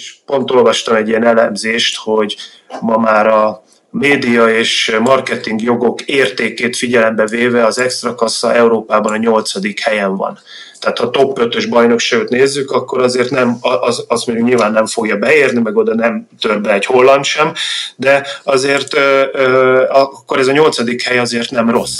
[0.00, 2.36] és pont olvastam egy ilyen elemzést, hogy
[2.80, 9.16] ma már a média és marketing jogok értékét figyelembe véve az extra kassa Európában a
[9.16, 10.38] nyolcadik helyen van.
[10.78, 15.16] Tehát ha top 5-ös bajnokságot nézzük, akkor azért nem, az, az mondjuk nyilván nem fogja
[15.16, 17.52] beérni, meg oda nem tör be egy holland sem,
[17.96, 21.98] de azért ö, ö, akkor ez a nyolcadik hely azért nem rossz.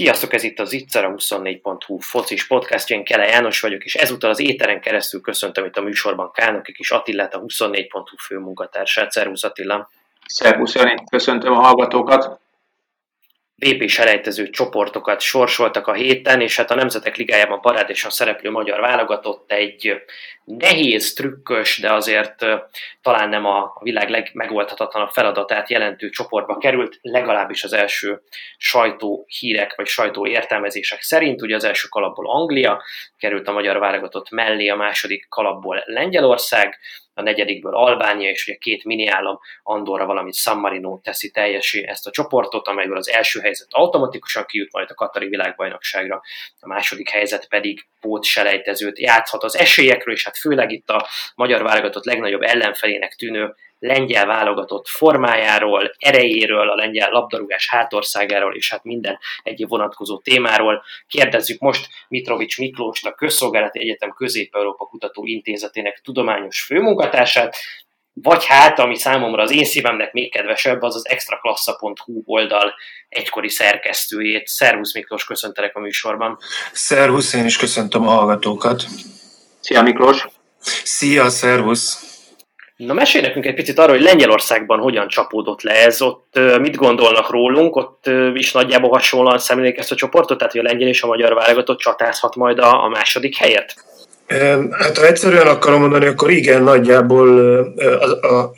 [0.00, 4.30] Sziasztok, ez itt az Itzer, a 24.hu focis podcastja, én Kele János vagyok, és ezúttal
[4.30, 9.10] az éteren keresztül köszöntöm itt a műsorban Kánokik és Attillát, a 24.hu főmunkatársát.
[9.10, 9.90] Szervusz Attila!
[10.26, 12.40] Szervusz Jani, köszöntöm a hallgatókat!
[13.56, 19.50] VP selejtező csoportokat sorsoltak a héten, és hát a Nemzetek Ligájában parádésan szereplő magyar válogatott
[19.52, 20.02] egy
[20.44, 22.46] nehéz, trükkös, de azért
[23.02, 28.20] talán nem a világ legmegoldhatatlanabb feladatát jelentő csoportba került, legalábbis az első
[28.56, 31.42] sajtó hírek vagy sajtó értelmezések szerint.
[31.42, 32.82] Ugye az első kalapból Anglia,
[33.18, 36.78] került a magyar válogatott mellé, a második kalapból Lengyelország,
[37.14, 42.06] a negyedikből Albánia, és ugye két mini állam, Andorra, valamint San Marino teszi teljesé ezt
[42.06, 46.22] a csoportot, amelyből az első helyzet automatikusan kijut majd a Katari világbajnokságra,
[46.60, 51.62] a második helyzet pedig pót selejtezőt játszhat az esélyekről, és hát főleg itt a magyar
[51.62, 59.18] válogatott legnagyobb ellenfelének tűnő lengyel válogatott formájáról, erejéről, a lengyel labdarúgás hátországáról, és hát minden
[59.42, 60.82] egyéb vonatkozó témáról.
[61.08, 67.56] Kérdezzük most Mitrovics Miklóst, a Közszolgálati Egyetem Közép-Európa Kutató Intézetének tudományos főmunkatársát,
[68.12, 72.74] vagy hát, ami számomra az én szívemnek még kedvesebb, az az extraklassa.hu oldal
[73.08, 74.46] egykori szerkesztőjét.
[74.46, 76.38] Szervusz Miklós, köszöntelek a műsorban.
[76.72, 78.84] Szervusz, én is köszöntöm a hallgatókat.
[79.60, 80.26] Szia Miklós!
[80.84, 82.08] Szia, szervusz!
[82.76, 87.30] Na mesélj nekünk egy picit arról, hogy Lengyelországban hogyan csapódott le ez, ott mit gondolnak
[87.30, 91.06] rólunk, ott is nagyjából hasonlóan szemlélik ezt a csoportot, tehát hogy a lengyel és a
[91.06, 93.74] magyar válogatott csatázhat majd a, a második helyet?
[94.70, 97.60] Hát ha egyszerűen akarom mondani, akkor igen, nagyjából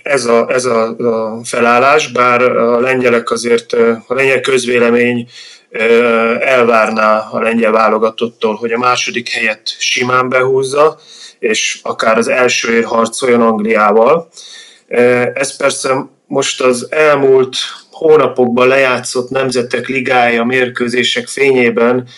[0.03, 3.73] ez a, ez a, a felállás, bár a lengyelek azért,
[4.07, 5.29] a lengyel közvélemény
[6.41, 10.99] elvárná a lengyel válogatottól, hogy a második helyet simán behúzza,
[11.39, 14.29] és akár az elsőért harcoljon Angliával.
[15.35, 17.57] Ez persze most az elmúlt
[17.91, 22.09] hónapokban lejátszott nemzetek ligája mérkőzések fényében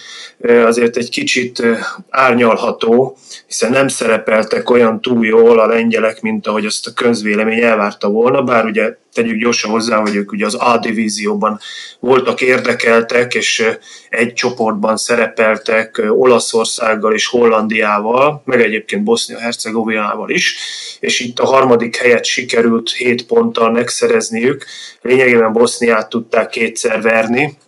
[0.64, 1.62] azért egy kicsit
[2.10, 3.16] árnyalható,
[3.46, 8.42] hiszen nem szerepeltek olyan túl jól a lengyelek, mint ahogy azt a közvélemény elvárta volna,
[8.42, 11.60] bár ugye tegyük gyorsan hozzá, hogy ők ugye az A divízióban
[12.00, 13.64] voltak érdekeltek, és
[14.08, 20.56] egy csoportban szerepeltek Olaszországgal és Hollandiával, meg egyébként Bosznia-Hercegovinával is,
[21.00, 24.64] és itt a harmadik helyet sikerült 7 ponttal megszerezniük.
[25.02, 27.58] Lényegében Boszniát tudták kétszer verni,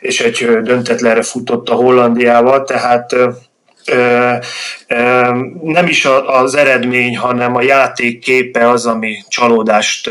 [0.00, 3.16] és egy döntetlenre futott a Hollandiával, tehát
[5.62, 10.10] nem is az eredmény, hanem a játék képe az, ami csalódást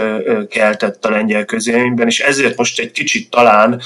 [0.49, 3.81] keltett a lengyel közélményben, és ezért most egy kicsit talán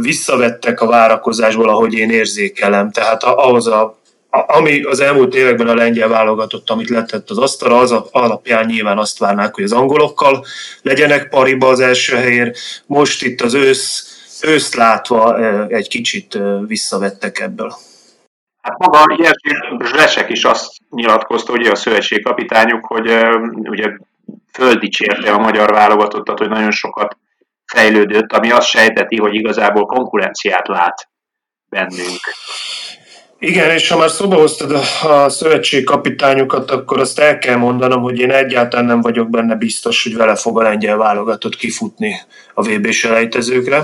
[0.00, 2.90] visszavettek a várakozásból, ahogy én érzékelem.
[2.90, 4.00] Tehát ahhoz a
[4.46, 9.18] ami az elmúlt években a lengyel válogatott, amit letett az asztalra, az alapján nyilván azt
[9.18, 10.44] várnák, hogy az angolokkal
[10.82, 12.58] legyenek pariba az első helyért.
[12.86, 14.06] Most itt az ősz,
[14.42, 15.38] őszt látva
[15.68, 17.74] egy kicsit visszavettek ebből.
[18.62, 23.96] Hát maga Jerzy Zsesek is azt nyilatkozta, ugye a szövetségkapitányuk, hogy uh, ugye
[24.52, 27.16] földicsérte a magyar válogatottat, hogy nagyon sokat
[27.64, 31.08] fejlődött, ami azt sejteti, hogy igazából konkurenciát lát
[31.68, 32.20] bennünk.
[33.38, 38.18] Igen, és ha már szóba hoztad a, a szövetségkapitányokat, akkor azt el kell mondanom, hogy
[38.18, 42.14] én egyáltalán nem vagyok benne biztos, hogy vele fog a lengyel válogatott kifutni
[42.54, 43.82] a VB selejtezőkre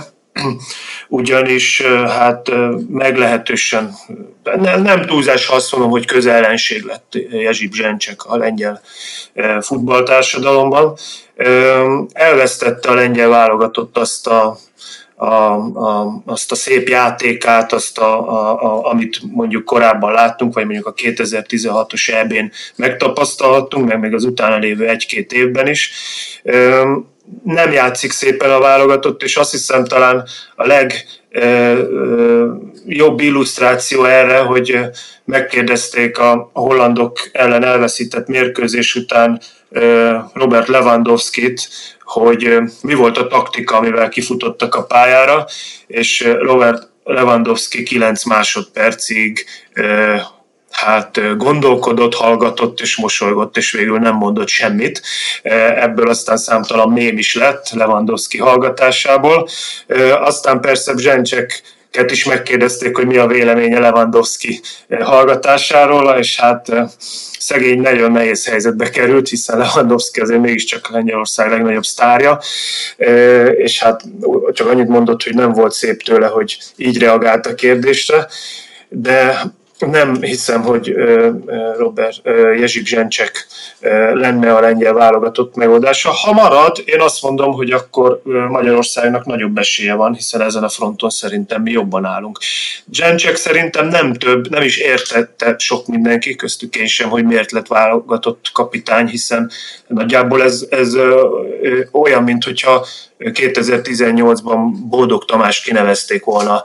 [1.08, 2.50] ugyanis hát
[2.88, 3.94] meglehetősen,
[4.42, 8.80] nem, nem túlzás, ha azt mondom, hogy közellenség lett Jezsib Zsencsek a lengyel
[9.60, 10.96] futballtársadalomban.
[12.12, 14.58] Elvesztette a lengyel válogatott azt a
[15.20, 20.64] a, a, azt a szép játékát, azt a, a, a, amit mondjuk korábban láttunk, vagy
[20.64, 25.92] mondjuk a 2016-os EB-n megtapasztalhattunk, meg még az utána lévő egy-két évben is
[27.44, 30.24] nem játszik szépen a válogatott, és azt hiszem talán
[30.56, 30.66] a
[32.86, 34.78] legjobb illusztráció erre, hogy
[35.24, 39.40] megkérdezték a hollandok ellen elveszített mérkőzés után
[40.32, 41.68] Robert Lewandowski-t,
[42.00, 45.46] hogy mi volt a taktika, amivel kifutottak a pályára,
[45.86, 49.44] és Robert Lewandowski 9 másodpercig
[50.70, 55.02] hát gondolkodott, hallgatott és mosolygott, és végül nem mondott semmit.
[55.76, 59.48] Ebből aztán számtalan mém is lett Lewandowski hallgatásából.
[60.20, 64.60] Aztán persze Zsencsek Ket is megkérdezték, hogy mi a véleménye Lewandowski
[65.00, 66.66] hallgatásáról, és hát
[67.38, 72.40] szegény nagyon nehéz helyzetbe került, hiszen Lewandowski azért mégiscsak Lengyelország legnagyobb sztárja,
[73.56, 74.02] és hát
[74.52, 78.26] csak annyit mondott, hogy nem volt szép tőle, hogy így reagált a kérdésre,
[78.88, 79.42] de
[79.78, 80.94] nem hiszem, hogy
[81.76, 82.20] Robert
[82.58, 83.46] Jezsik Zsencsek
[84.12, 86.10] lenne a lengyel válogatott megoldása.
[86.10, 91.10] Ha marad, én azt mondom, hogy akkor Magyarországnak nagyobb esélye van, hiszen ezen a fronton
[91.10, 92.38] szerintem mi jobban állunk.
[92.92, 97.66] Zsencsek szerintem nem több, nem is értette sok mindenki, köztük én sem, hogy miért lett
[97.66, 99.50] válogatott kapitány, hiszen
[99.86, 100.96] nagyjából ez, ez
[101.92, 102.86] olyan, mint hogyha
[103.18, 106.62] 2018-ban Boldog Tamás kinevezték volna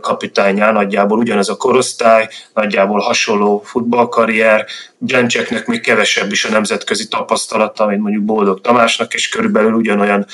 [0.00, 4.66] kapitányá, nagyjából ugyanez a korosztály, nagyjából hasonló futballkarrier,
[4.98, 10.26] Blencseknek még kevesebb is a nemzetközi tapasztalata, mint mondjuk Boldog Tamásnak, és körülbelül ugyanolyan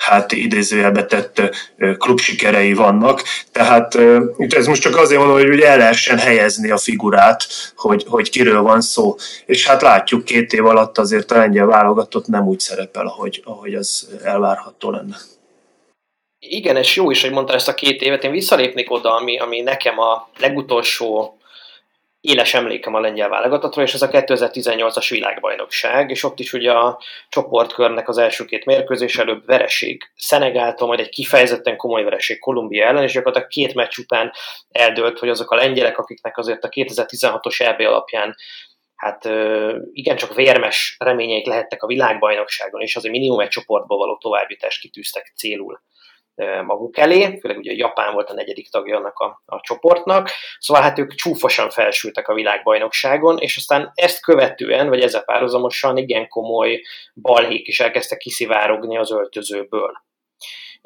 [0.00, 1.42] hát idézőjelbe tett
[1.98, 3.22] klubsikerei vannak.
[3.52, 3.98] Tehát
[4.48, 8.80] ez most csak azért mondom, hogy el lehessen helyezni a figurát, hogy, hogy kiről van
[8.80, 9.14] szó.
[9.46, 13.74] És hát látjuk, két év alatt azért a lengyel válogatott nem úgy szerepel, ahogy, ahogy
[13.74, 15.16] az elvárható lenne.
[16.38, 18.24] Igen, és jó is, hogy mondtál ezt a két évet.
[18.24, 21.38] Én visszalépnék oda, ami, ami nekem a legutolsó
[22.20, 27.00] éles emlékem a lengyel válogatottról, és ez a 2018-as világbajnokság, és ott is ugye a
[27.28, 33.02] csoportkörnek az első két mérkőzés előbb vereség Szenegáltól, majd egy kifejezetten komoly vereség Kolumbia ellen,
[33.02, 34.32] és gyakorlatilag két meccs után
[34.68, 38.34] eldőlt, hogy azok a lengyelek, akiknek azért a 2016-os EB alapján
[38.94, 39.28] hát
[39.92, 45.80] igencsak vérmes reményeik lehettek a világbajnokságon, és azért minimum egy csoportból való továbbjutást kitűztek célul
[46.64, 50.98] maguk elé, főleg ugye Japán volt a negyedik tagja annak a, a csoportnak, szóval hát
[50.98, 56.82] ők csúfosan felsültek a világbajnokságon, és aztán ezt követően, vagy ezzel párhuzamosan igen komoly
[57.14, 59.92] balhék is elkezdtek kiszivárogni az öltözőből.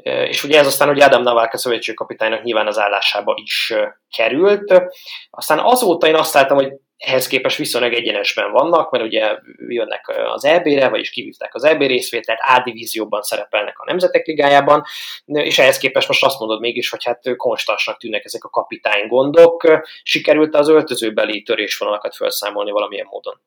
[0.02, 3.74] És ugye ez aztán ugye Adam Navalka szövetségkapitánynak nyilván az állásába is
[4.16, 4.82] került.
[5.30, 9.38] Aztán azóta én azt láttam, hogy ehhez képest viszonylag egyenesben vannak, mert ugye
[9.68, 14.84] jönnek az EB-re, vagyis kivívták az EB részvételt, A divízióban szerepelnek a Nemzetek Ligájában,
[15.24, 19.80] és ehhez képest most azt mondod mégis, hogy hát konstansnak tűnnek ezek a kapitány gondok.
[20.02, 23.40] Sikerült az öltözőbeli törésvonalakat felszámolni valamilyen módon?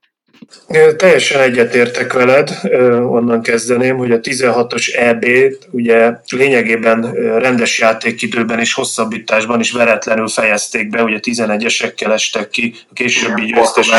[0.98, 2.60] Teljesen egyetértek veled,
[3.10, 5.26] onnan kezdeném, hogy a 16-os eb
[5.72, 12.94] ugye lényegében rendes játékidőben és hosszabbításban is veretlenül fejezték be, ugye 11-esekkel estek ki a
[12.94, 13.90] későbbi győztes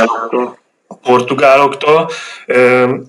[0.90, 2.10] a portugáloktól,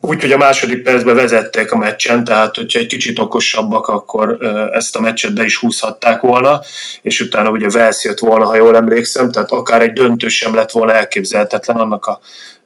[0.01, 4.37] úgyhogy a második percben vezették a meccsen, tehát hogyha egy kicsit okosabbak, akkor
[4.73, 6.61] ezt a meccset be is húzhatták volna,
[7.01, 10.71] és utána ugye Velsz jött volna, ha jól emlékszem, tehát akár egy döntő sem lett
[10.71, 12.19] volna elképzelhetetlen annak a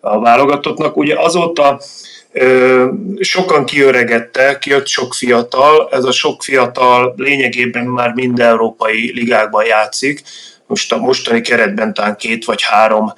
[0.05, 0.97] a válogatottnak.
[0.97, 1.81] Ugye azóta
[3.19, 10.21] sokan kiöregedtek, kijött sok fiatal, ez a sok fiatal lényegében már mind európai ligákban játszik,
[10.67, 13.13] most a mostani keretben talán két vagy három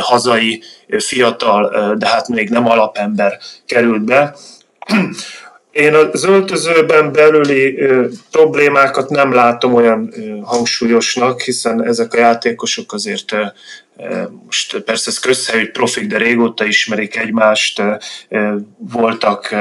[0.00, 0.62] hazai
[0.98, 4.36] fiatal, de hát még nem alapember került be.
[5.72, 7.78] Én az öltözőben belüli
[8.30, 10.12] problémákat nem látom olyan
[10.42, 13.36] hangsúlyosnak, hiszen ezek a játékosok azért
[14.44, 17.82] most persze ez közhely, hogy profik, de régóta ismerik egymást,
[18.78, 19.54] voltak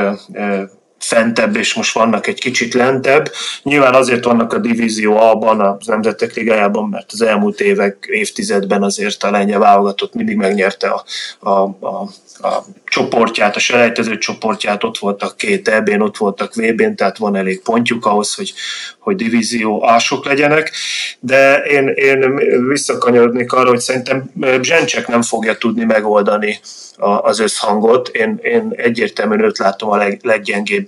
[0.99, 3.31] fentebb, és most vannak egy kicsit lentebb.
[3.63, 9.23] Nyilván azért vannak a divízió A-ban, az Nemzetek Ligájában, mert az elmúlt évek, évtizedben azért
[9.23, 11.04] a lengyel válogatott mindig megnyerte a,
[11.49, 17.18] a, a a csoportját, a selejtező csoportját, ott voltak két EB-n, ott voltak VB-n, tehát
[17.18, 18.54] van elég pontjuk ahhoz, hogy,
[18.99, 20.71] hogy divízió ások legyenek,
[21.19, 22.35] de én, én
[22.68, 26.59] visszakanyarodnék arra, hogy szerintem Zsencsek nem fogja tudni megoldani
[26.97, 28.07] az összhangot.
[28.07, 30.86] Én, én egyértelműen őt látom a leg, leggyengébb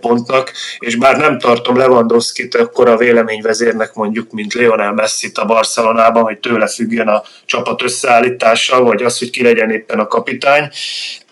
[0.00, 6.22] pontnak, és bár nem tartom Lewandowski-t akkor a véleményvezérnek mondjuk, mint Lionel Messi-t a Barcelonában,
[6.22, 10.68] hogy tőle függjön a csapat összeállítása, vagy az, hogy ki legyen éppen a kapitány,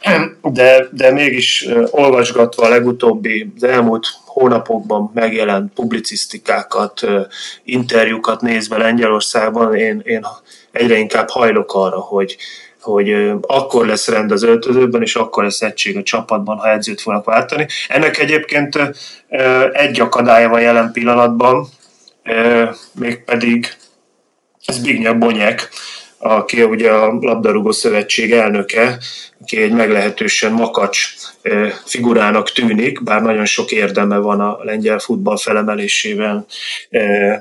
[0.42, 7.00] de, de mégis olvasgatva a legutóbbi, az elmúlt hónapokban megjelent publicisztikákat,
[7.64, 10.26] interjúkat nézve Lengyelországban, én, én
[10.72, 12.36] egyre inkább hajlok arra, hogy,
[12.86, 17.24] hogy akkor lesz rend az öltözőben, és akkor lesz egység a csapatban, ha edzőt fognak
[17.24, 17.66] váltani.
[17.88, 18.78] Ennek egyébként
[19.72, 21.66] egy akadálya van jelen pillanatban,
[22.92, 23.76] mégpedig
[24.72, 25.68] Zbigniew Bonyek,
[26.18, 28.98] aki ugye a labdarúgó szövetség elnöke,
[29.40, 31.14] aki egy meglehetősen makacs
[31.84, 36.46] figurának tűnik, bár nagyon sok érdeme van a lengyel futball felemelésében,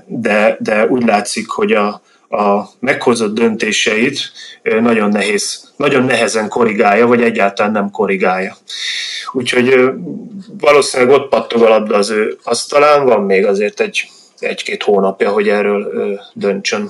[0.06, 2.02] de, de úgy látszik, hogy a,
[2.36, 4.32] a meghozott döntéseit
[4.63, 8.58] nagyon nehéz, nagyon nehezen korrigálja, vagy egyáltalán nem korrigálja.
[9.32, 9.89] Úgyhogy
[10.60, 15.50] valószínűleg ott pattog a labda az ő asztalán, van még azért egy, egy-két hónapja, hogy
[15.50, 16.89] erről döntsön.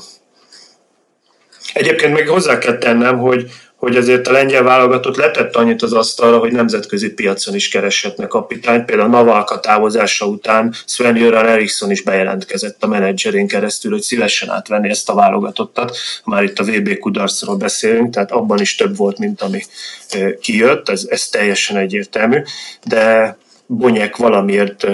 [1.73, 3.51] Egyébként még hozzá kell tennem, hogy
[3.85, 8.85] hogy azért a lengyel válogatott letett annyit az asztalra, hogy nemzetközi piacon is kereshetnek kapitányt.
[8.85, 14.89] Például Navalka távozása után Sven Göran Eriksson is bejelentkezett a menedzserén keresztül, hogy szívesen átvenni
[14.89, 15.97] ezt a válogatottat.
[16.23, 19.63] Már itt a VB kudarcról beszélünk, tehát abban is több volt, mint ami
[20.41, 22.41] kijött, ez, ez teljesen egyértelmű,
[22.83, 24.87] de Bonyek valamiért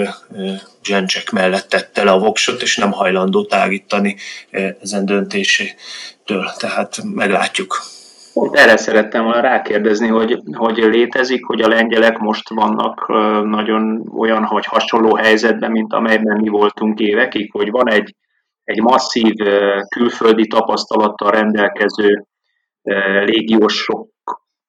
[0.82, 4.16] Zsencsek mellett tette le a voksot, és nem hajlandó tágítani
[4.80, 6.52] ezen döntésétől.
[6.58, 8.00] Tehát meglátjuk.
[8.32, 13.08] Pont erre szerettem volna rákérdezni, hogy, hogy létezik, hogy a lengyelek most vannak
[13.44, 18.14] nagyon olyan, hogy hasonló helyzetben, mint amelyben mi voltunk évekig, hogy van egy,
[18.64, 19.34] egy masszív
[19.88, 22.26] külföldi tapasztalattal rendelkező
[23.24, 24.10] légiósok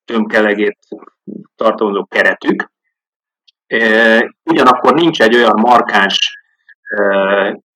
[0.06, 0.78] tömkelegét
[1.56, 2.72] tartalmazó keretük,
[4.44, 6.38] ugyanakkor nincs egy olyan markáns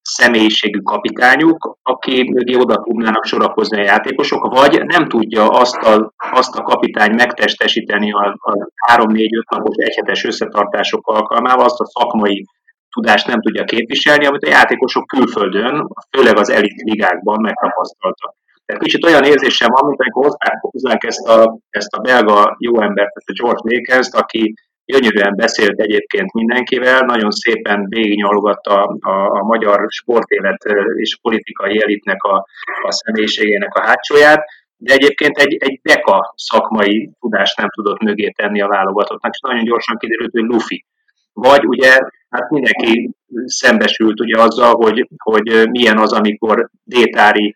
[0.07, 6.55] személyiségű kapitányuk, aki mögé oda tudnának sorakozni a játékosok, vagy nem tudja azt a, azt
[6.55, 8.53] a kapitány megtestesíteni a, a
[8.93, 12.45] 3-4-5 napos egyhetes összetartások alkalmával, azt a szakmai
[12.89, 15.87] tudást nem tudja képviselni, amit a játékosok külföldön,
[16.17, 18.33] főleg az elit ligákban megtapasztaltak.
[18.65, 23.11] Tehát kicsit olyan érzésem van, mint amikor hozzák ezt a, ezt a belga jó embert,
[23.13, 24.53] ezt a George Lakers, aki
[24.87, 30.63] gyönyörűen beszélt egyébként mindenkivel, nagyon szépen végignyalogatta a, a magyar sportélet
[30.95, 32.47] és politikai elitnek a,
[32.83, 34.45] a személyiségének a hátsóját,
[34.77, 39.63] de egyébként egy, egy deka szakmai tudást nem tudott mögé tenni a válogatottnak, és nagyon
[39.63, 40.85] gyorsan kiderült, hogy Luffy.
[41.33, 43.09] Vagy ugye, hát mindenki
[43.45, 47.55] szembesült ugye azzal, hogy, hogy milyen az, amikor Détári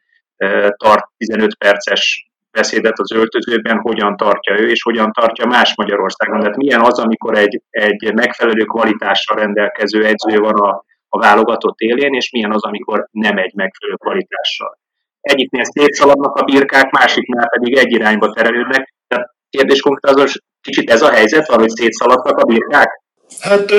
[0.78, 6.40] tart 15 perces beszédet az öltözőben, hogyan tartja ő, és hogyan tartja más Magyarországon.
[6.40, 12.14] Tehát milyen az, amikor egy, egy megfelelő kvalitással rendelkező edző van a, a válogatott élén,
[12.14, 14.80] és milyen az, amikor nem egy megfelelő kvalitással.
[15.22, 18.94] Egyiknél szétszaladnak a birkák, másiknál pedig egy irányba terelődnek.
[19.08, 23.01] Tehát kérdés konkrétan az, kicsit ez a helyzet van, hogy szétszaladtak a birkák?
[23.40, 23.74] Hát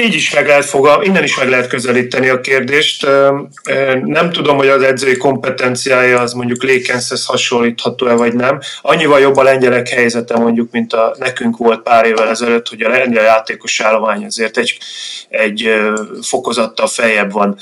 [0.00, 3.06] így is meg lehet fogal, innen is meg lehet közelíteni a kérdést.
[4.04, 8.60] Nem tudom, hogy az edzői kompetenciája az mondjuk Lékenszhez hasonlítható-e vagy nem.
[8.82, 12.88] Annyival jobb a lengyelek helyzete mondjuk, mint a nekünk volt pár évvel ezelőtt, hogy a
[12.88, 14.78] lengyel játékos állomány azért egy,
[15.28, 15.74] egy
[16.22, 17.56] fokozattal feljebb van,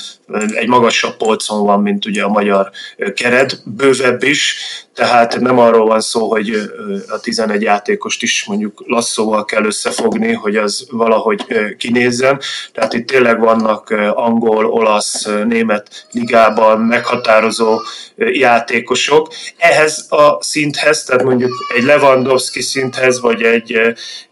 [0.55, 2.71] egy magasabb polcon van, mint ugye a magyar
[3.15, 4.57] keret, bővebb is,
[4.95, 6.71] tehát nem arról van szó, hogy
[7.09, 11.47] a 11 játékost is mondjuk lasszóval kell összefogni, hogy az valahogy
[11.79, 12.41] kinézzen.
[12.73, 17.81] Tehát itt tényleg vannak angol, olasz, német ligában meghatározó
[18.17, 19.33] játékosok.
[19.57, 23.81] Ehhez a szinthez, tehát mondjuk egy Lewandowski szinthez, vagy egy,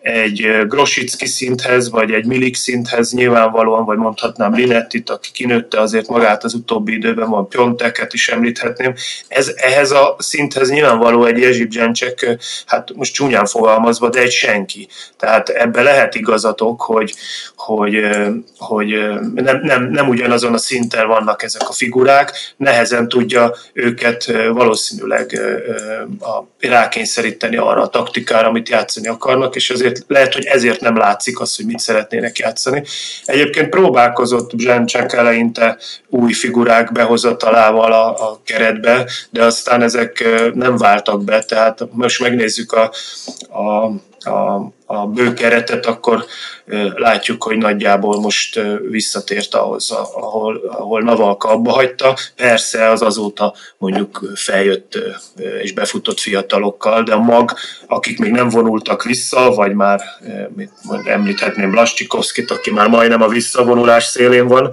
[0.00, 6.44] egy Grosicki szinthez, vagy egy Milik szinthez nyilvánvalóan, vagy mondhatnám Linettit, aki kinőtte azért magát
[6.44, 8.94] az utóbbi időben, van Pionteket is említhetném.
[9.28, 14.88] Ez, ehhez a szinthez nyilvánvaló egy Jezsib Zsencsek, hát most csúnyán fogalmazva, de egy senki.
[15.16, 17.14] Tehát ebbe lehet igazatok, hogy,
[17.56, 18.00] hogy,
[18.58, 18.88] hogy
[19.34, 25.40] nem, nem, nem ugyanazon a szinten vannak ezek a figurák, nehezen tudja őket valószínűleg
[26.60, 31.56] rákényszeríteni arra a taktikára, amit játszani akarnak, és azért lehet, hogy ezért nem látszik az,
[31.56, 32.82] hogy mit szeretnének játszani.
[33.24, 35.77] Egyébként próbálkozott Zsencsek eleinte
[36.08, 42.72] új figurák behozatalával a, a keretbe, de aztán ezek nem váltak be, tehát most megnézzük
[42.72, 42.92] a,
[43.60, 43.90] a
[44.24, 46.24] a, a bő keretet, akkor
[46.94, 48.60] látjuk, hogy nagyjából most
[48.90, 52.16] visszatért ahhoz, ahol, ahol Navalka abba hagyta.
[52.36, 54.98] Persze az azóta mondjuk feljött
[55.62, 57.52] és befutott fiatalokkal, de a mag,
[57.86, 60.00] akik még nem vonultak vissza, vagy már
[61.04, 64.70] említhetném Blascsikovszkit, aki már majdnem a visszavonulás szélén van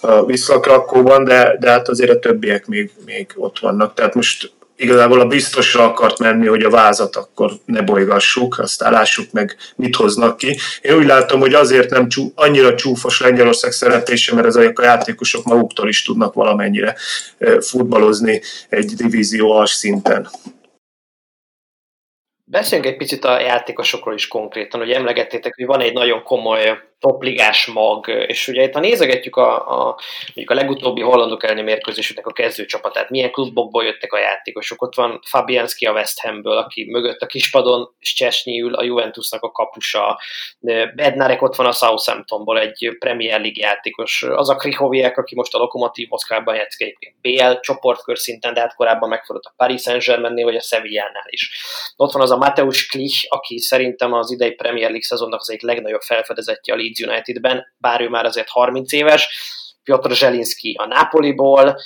[0.00, 3.94] a visszakrakóban, de, de hát azért a többiek még, még ott vannak.
[3.94, 9.32] Tehát most igazából a biztosra akart menni, hogy a vázat akkor ne bolygassuk, aztán lássuk
[9.32, 10.58] meg, mit hoznak ki.
[10.80, 15.44] Én úgy látom, hogy azért nem csú, annyira csúfos Lengyelország szereplése, mert ezek a játékosok
[15.44, 16.96] maguktól is tudnak valamennyire
[17.60, 20.28] futballozni egy divízió as szinten.
[22.46, 27.66] Beszéljünk egy picit a játékosokról is konkrétan, hogy emlegettétek, hogy van egy nagyon komoly topligás
[27.66, 32.32] mag, és ugye itt ha nézegetjük a, a, mondjuk a legutóbbi hollandok elleni mérkőzésüknek a
[32.32, 37.26] kezdőcsapatát, milyen klubokból jöttek a játékosok, ott van Fabianski a West Hamből, aki mögött a
[37.26, 40.20] kispadon, és Csesnyi ül a Juventusnak a kapusa,
[40.94, 45.58] Bednarek ott van a Southamptonból, egy Premier League játékos, az a Krihoviek, aki most a
[45.58, 50.60] Lokomotív Moszkvában játszik BL csoportkör szinten, de hát korábban megfordult a Paris Saint-Germainnél, vagy a
[50.60, 51.50] Sevillánál is.
[51.96, 55.62] Ott van az a Mateusz Klich, aki szerintem az idei Premier League szezonnak az egyik
[55.62, 59.28] legnagyobb felfedezetje a Leeds Unitedben, bár ő már azért 30 éves,
[59.82, 61.76] Piotr Zselinski a Napoliból,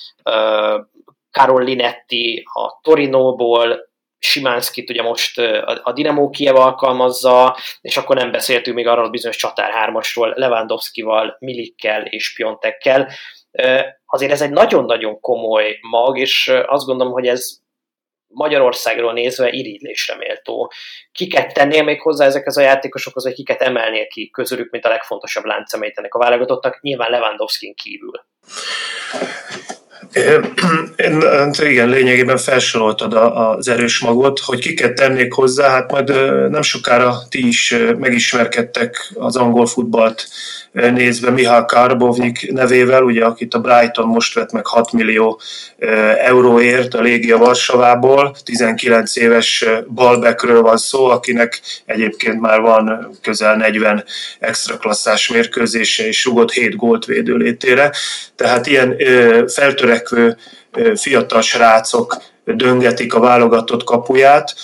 [1.30, 3.86] Karol Linetti a Torinóból,
[4.18, 5.38] Simánszkit ugye most
[5.82, 11.36] a Dinamo Kiev alkalmazza, és akkor nem beszéltünk még arról a bizonyos csatár hármasról, Lewandowskival,
[11.38, 13.08] Milikkel és Piontekkel.
[14.06, 17.58] Azért ez egy nagyon-nagyon komoly mag, és azt gondolom, hogy ez
[18.28, 20.72] Magyarországról nézve irigylésre méltó.
[21.12, 25.44] Kiket tennél még hozzá ezekhez a játékosokhoz, vagy kiket emelnél ki közülük, mint a legfontosabb
[25.44, 28.26] láncemét ennek a válogatottnak, nyilván Lewandowski kívül?
[30.12, 30.54] Én,
[31.58, 36.08] igen, lényegében felsoroltad az erős magot, hogy kiket tennék hozzá, hát majd
[36.50, 40.28] nem sokára ti is megismerkedtek az angol futballt
[40.72, 45.40] nézve Mihály Karbovnik nevével, ugye, akit a Brighton most vett meg 6 millió
[46.24, 54.04] euróért a Légia Varsavából, 19 éves balbekről van szó, akinek egyébként már van közel 40
[54.38, 57.92] extra klasszás mérkőzése és rugott 7 gólt védő létére.
[58.36, 58.96] Tehát ilyen
[59.98, 60.36] feltörekvő
[60.94, 64.54] fiatal srácok döngetik a válogatott kapuját,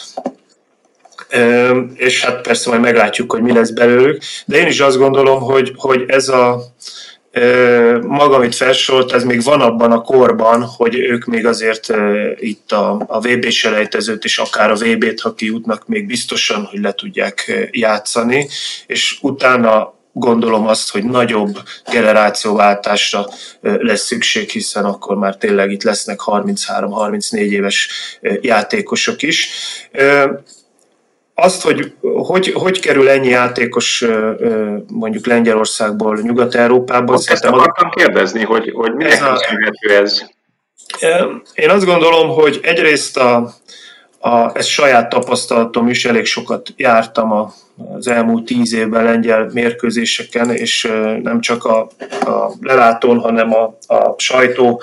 [1.94, 5.72] és hát persze majd meglátjuk, hogy mi lesz belőlük, de én is azt gondolom, hogy,
[5.76, 6.62] hogy ez a
[8.02, 11.92] maga, amit felsorolt, ez még van abban a korban, hogy ők még azért
[12.36, 16.92] itt a, a VB selejtezőt és akár a VB-t, ha kijutnak, még biztosan, hogy le
[16.92, 18.48] tudják játszani,
[18.86, 21.58] és utána gondolom azt, hogy nagyobb
[21.90, 23.26] generációváltásra
[23.60, 27.88] lesz szükség, hiszen akkor már tényleg itt lesznek 33-34 éves
[28.40, 29.50] játékosok is
[31.34, 34.04] azt, hogy, hogy hogy kerül ennyi játékos
[34.86, 37.14] mondjuk Lengyelországból Nyugat-Európába.
[37.24, 39.38] Ezt akartam kérdezni, hogy, hogy minek ez, a,
[39.80, 40.22] ez?
[41.54, 43.54] Én azt gondolom, hogy egyrészt a,
[44.26, 47.52] a, ez saját tapasztalatom is, elég sokat jártam a,
[47.96, 50.88] az elmúlt tíz évben lengyel mérkőzéseken, és
[51.22, 51.88] nem csak a,
[52.24, 54.82] a lelátón, hanem a, a sajtó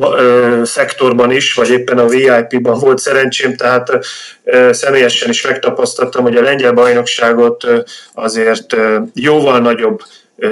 [0.00, 3.98] ö, szektorban is, vagy éppen a VIP-ban volt szerencsém, tehát
[4.44, 7.66] ö, személyesen is megtapasztaltam, hogy a lengyel bajnokságot
[8.14, 10.00] azért ö, jóval nagyobb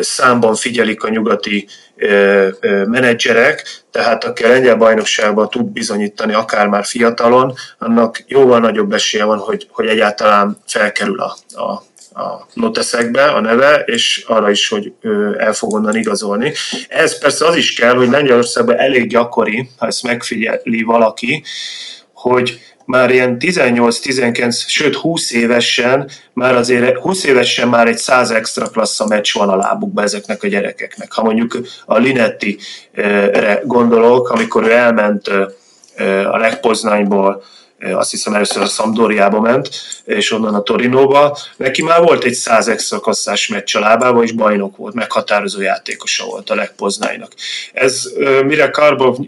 [0.00, 1.68] számban figyelik a nyugati
[2.86, 9.24] menedzserek, tehát aki a lengyel bajnokságban tud bizonyítani, akár már fiatalon, annak jóval nagyobb esélye
[9.24, 11.86] van, hogy, hogy egyáltalán felkerül a, a,
[12.20, 14.92] a noteszekbe a neve, és arra is, hogy
[15.38, 16.52] el fog onnan igazolni.
[16.88, 21.42] Ez persze az is kell, hogy Lengyelországban elég gyakori, ha ezt megfigyeli valaki,
[22.12, 28.66] hogy már ilyen 18-19, sőt 20 évesen, már azért 20 évesen már egy 100 extra
[28.66, 31.12] klassza meccs van a lábukba ezeknek a gyerekeknek.
[31.12, 35.28] Ha mondjuk a Linetti-re gondolok, amikor ő elment
[36.32, 37.42] a Legpoznányból
[37.80, 39.70] azt hiszem először a Sampdoriába ment,
[40.04, 41.38] és onnan a Torinóba.
[41.56, 46.24] Neki már volt egy 100 extra kasszás meccs a lábába, és bajnok volt, meghatározó játékosa
[46.24, 47.32] volt a legpoznájnak.
[47.72, 48.02] Ez
[48.44, 48.70] mire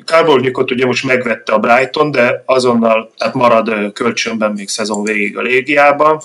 [0.04, 5.42] Karbovnyikot ugye most megvette a Brighton, de azonnal tehát marad kölcsönben még szezon végig a
[5.42, 6.20] légiában.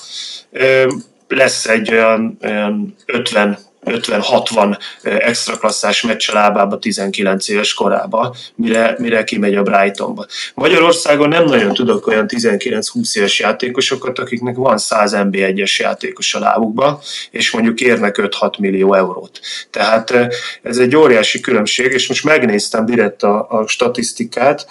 [1.28, 9.24] Lesz egy olyan, olyan 50 50-60 extra klasszás meccs lábába 19 éves korába, mire, mire
[9.24, 10.26] kimegy a Brightonba.
[10.54, 17.02] Magyarországon nem nagyon tudok olyan 19-20 éves játékosokat, akiknek van 100 NB1-es játékos a lábukba,
[17.32, 19.40] és mondjuk érnek 5-6 millió eurót.
[19.70, 20.14] Tehát
[20.62, 24.68] ez egy óriási különbség, és most megnéztem direkt a, a statisztikát,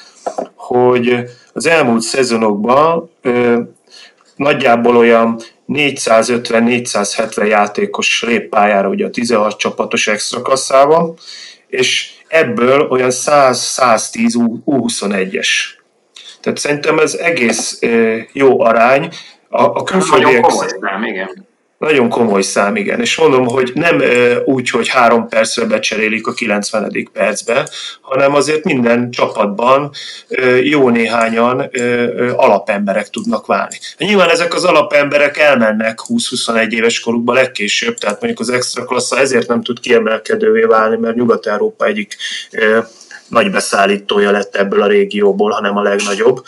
[0.54, 3.10] hogy az elmúlt szezonokban
[4.36, 11.16] nagyjából olyan 450-470 játékos lép pályára ugye a 16 csapatos extra kasszával,
[11.66, 15.48] és ebből olyan 100-110 U21-es.
[16.40, 17.78] Tehát szerintem ez egész
[18.32, 19.08] jó arány.
[19.48, 20.30] A, a külföldiek...
[20.30, 21.46] Nagyon komoly szám, igen.
[21.84, 23.00] Nagyon komoly szám, igen.
[23.00, 24.02] És mondom, hogy nem
[24.44, 27.10] úgy, hogy három percre becserélik a 90.
[27.12, 27.68] percbe,
[28.00, 29.90] hanem azért minden csapatban
[30.62, 31.70] jó néhányan
[32.36, 33.78] alapemberek tudnak válni.
[33.98, 39.48] Nyilván ezek az alapemberek elmennek 20-21 éves korukba legkésőbb, tehát mondjuk az extra klassza ezért
[39.48, 42.16] nem tud kiemelkedővé válni, mert Nyugat-Európa egyik
[43.28, 46.44] nagy beszállítója lett ebből a régióból, hanem a legnagyobb.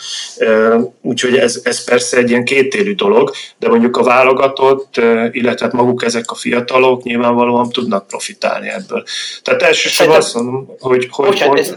[1.01, 4.97] Úgyhogy ez, ez persze egy ilyen kétélű dolog, de mondjuk a válogatott,
[5.31, 9.03] illetve hát maguk ezek a fiatalok nyilvánvalóan tudnak profitálni ebből.
[9.41, 11.07] Tehát elsősorban azt mondom, hogy...
[11.11, 11.75] hogy, bocsánat, hogy ez,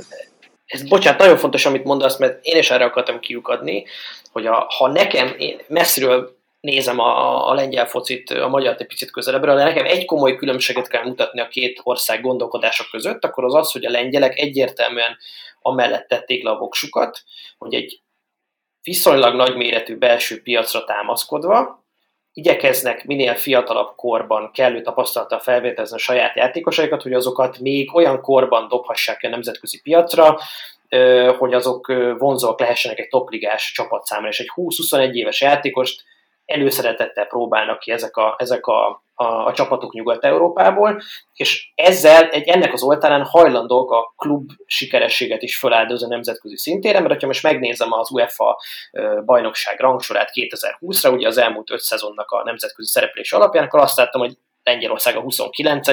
[0.67, 3.85] ez, bocsánat, nagyon fontos, amit mondasz, mert én is erre akartam kiukadni,
[4.33, 9.11] hogy a, ha nekem, én messziről nézem a, a lengyel focit, a magyar egy picit
[9.11, 13.55] közelebbről, de nekem egy komoly különbséget kell mutatni a két ország gondolkodások között, akkor az
[13.55, 15.16] az, hogy a lengyelek egyértelműen
[15.61, 17.23] amellett tették le a voksukat,
[17.59, 18.01] hogy egy
[18.83, 21.85] viszonylag nagyméretű belső piacra támaszkodva,
[22.33, 28.68] igyekeznek minél fiatalabb korban kellő tapasztalattal felvételezni a saját játékosaikat, hogy azokat még olyan korban
[28.68, 30.38] dobhassák a nemzetközi piacra,
[31.38, 31.87] hogy azok
[32.18, 36.03] vonzóak lehessenek egy topligás csapat és egy 20-21 éves játékost
[36.51, 41.01] előszeretettel próbálnak ki ezek a, ezek a, a, a csapatok Nyugat-Európából,
[41.35, 47.21] és ezzel egy ennek az oltárán hajlandók a klub sikerességet is feláldozni nemzetközi szintére, mert
[47.21, 48.61] ha most megnézem az UEFA
[49.25, 54.21] bajnokság rangsorát 2020-ra, ugye az elmúlt öt szezonnak a nemzetközi szereplés alapján, akkor azt láttam,
[54.21, 55.89] hogy Lengyelország a 29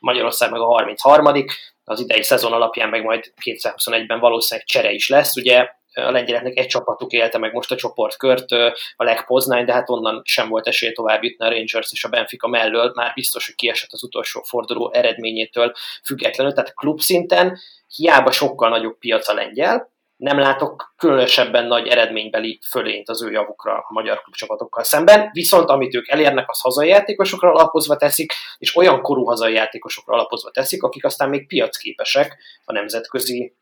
[0.00, 1.44] Magyarország meg a 33
[1.84, 6.66] az idei szezon alapján meg majd 2021-ben valószínűleg csere is lesz, ugye a lengyeleknek egy
[6.66, 8.52] csapatuk élte meg most a csoportkört,
[8.96, 12.48] a Legpoznány, de hát onnan sem volt esély tovább jutni a Rangers és a Benfica
[12.48, 15.72] mellől, már biztos, hogy kiesett az utolsó forduló eredményétől
[16.04, 17.58] függetlenül, tehát klub szinten
[17.96, 23.72] hiába sokkal nagyobb piac a lengyel, nem látok különösebben nagy eredménybeli fölényt az ő javukra
[23.72, 29.02] a magyar klubcsapatokkal szemben, viszont amit ők elérnek, az hazai játékosokra alapozva teszik, és olyan
[29.02, 33.56] korú hazai játékosokra alapozva teszik, akik aztán még piacképesek a nemzetközi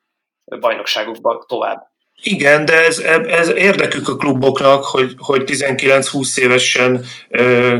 [0.45, 1.92] bajnokságokban tovább.
[2.25, 7.05] Igen, de ez, ez érdekük a kluboknak, hogy, hogy 19-20 évesen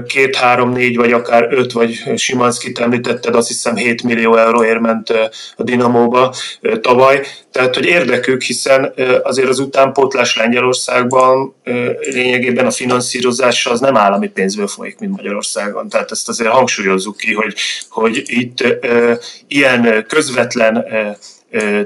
[0.07, 5.11] két, három, négy, vagy akár öt, vagy Simanszkit említetted, azt hiszem 7 millió euróért ment
[5.57, 6.35] a Dinamóba
[6.81, 7.23] tavaly.
[7.51, 11.55] Tehát, hogy érdekük, hiszen azért az utánpótlás Lengyelországban
[12.01, 15.89] lényegében a finanszírozása az nem állami pénzből folyik, mint Magyarországon.
[15.89, 17.55] Tehát ezt azért hangsúlyozzuk ki, hogy,
[17.89, 18.65] hogy itt
[19.47, 20.85] ilyen közvetlen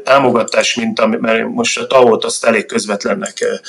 [0.04, 3.62] támogatás, mint ami, mert most a tao azt elég közvetlennek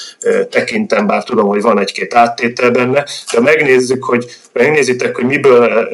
[0.49, 5.89] tekintem, bár tudom, hogy van egy-két áttétel benne, de megnézzük, hogy megnézitek, hogy miből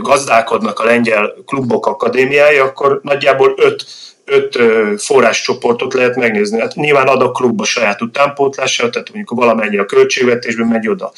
[0.00, 3.84] gazdálkodnak a lengyel klubok akadémiái, akkor nagyjából öt
[4.30, 4.58] öt
[5.02, 6.60] forráscsoportot lehet megnézni.
[6.60, 11.12] Hát nyilván ad a klub a saját utánpótlására, tehát mondjuk valamennyi a költségvetésben megy oda.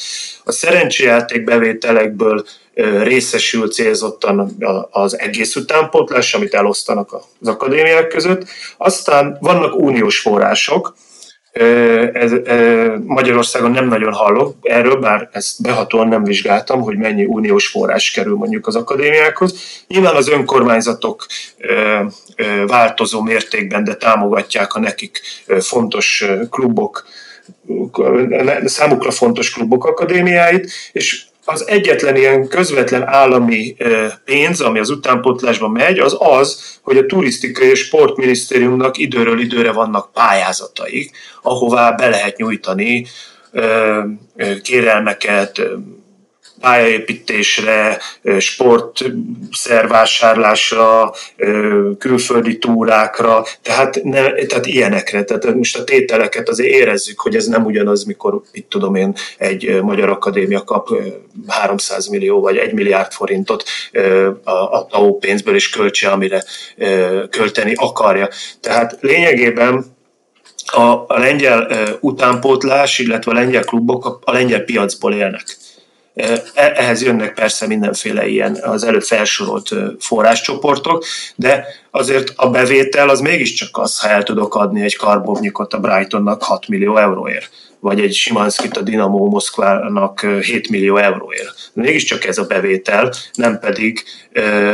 [0.44, 2.44] A szerencséjáték bevételekből
[3.02, 4.56] részesül célzottan
[4.90, 8.44] az egész utánpótlás, amit elosztanak az akadémiák között.
[8.76, 10.94] Aztán vannak uniós források,
[12.12, 12.32] ez,
[13.04, 18.36] Magyarországon nem nagyon hallok erről, bár ezt behatóan nem vizsgáltam, hogy mennyi uniós forrás kerül
[18.36, 19.54] mondjuk az akadémiákhoz.
[19.86, 21.26] Nyilván az önkormányzatok
[22.66, 25.20] változó mértékben, de támogatják a nekik
[25.60, 27.06] fontos klubok,
[28.64, 33.76] számukra fontos klubok akadémiáit, és az egyetlen ilyen közvetlen állami
[34.24, 40.12] pénz, ami az utánpótlásban megy, az az, hogy a turisztikai és sportminisztériumnak időről időre vannak
[40.12, 41.10] pályázataik,
[41.42, 43.06] ahová be lehet nyújtani
[44.62, 45.62] kérelmeket,
[46.62, 47.98] pályaépítésre,
[48.38, 51.14] sportszervásárlásra,
[51.98, 55.24] külföldi túrákra, tehát, ne, tehát ilyenekre.
[55.24, 59.82] Tehát most a tételeket azért érezzük, hogy ez nem ugyanaz, mikor, itt tudom én, egy
[59.82, 60.88] Magyar Akadémia kap
[61.46, 63.64] 300 millió vagy 1 milliárd forintot
[64.44, 66.44] a, a TAO pénzből és költse, amire
[67.30, 68.28] költeni akarja.
[68.60, 69.84] Tehát lényegében
[70.66, 71.68] a, a lengyel
[72.00, 75.60] utánpótlás, illetve a lengyel klubok a, a lengyel piacból élnek.
[76.14, 83.20] E, ehhez jönnek persze mindenféle ilyen az előbb felsorolt forráscsoportok, de azért a bevétel az
[83.20, 88.14] mégiscsak az, ha el tudok adni egy karbovnyikot a Brightonnak 6 millió euróért, vagy egy
[88.14, 91.70] Simanskit a Dinamo Moszkvának 7 millió euróért.
[91.72, 94.04] Mégiscsak ez a bevétel, nem pedig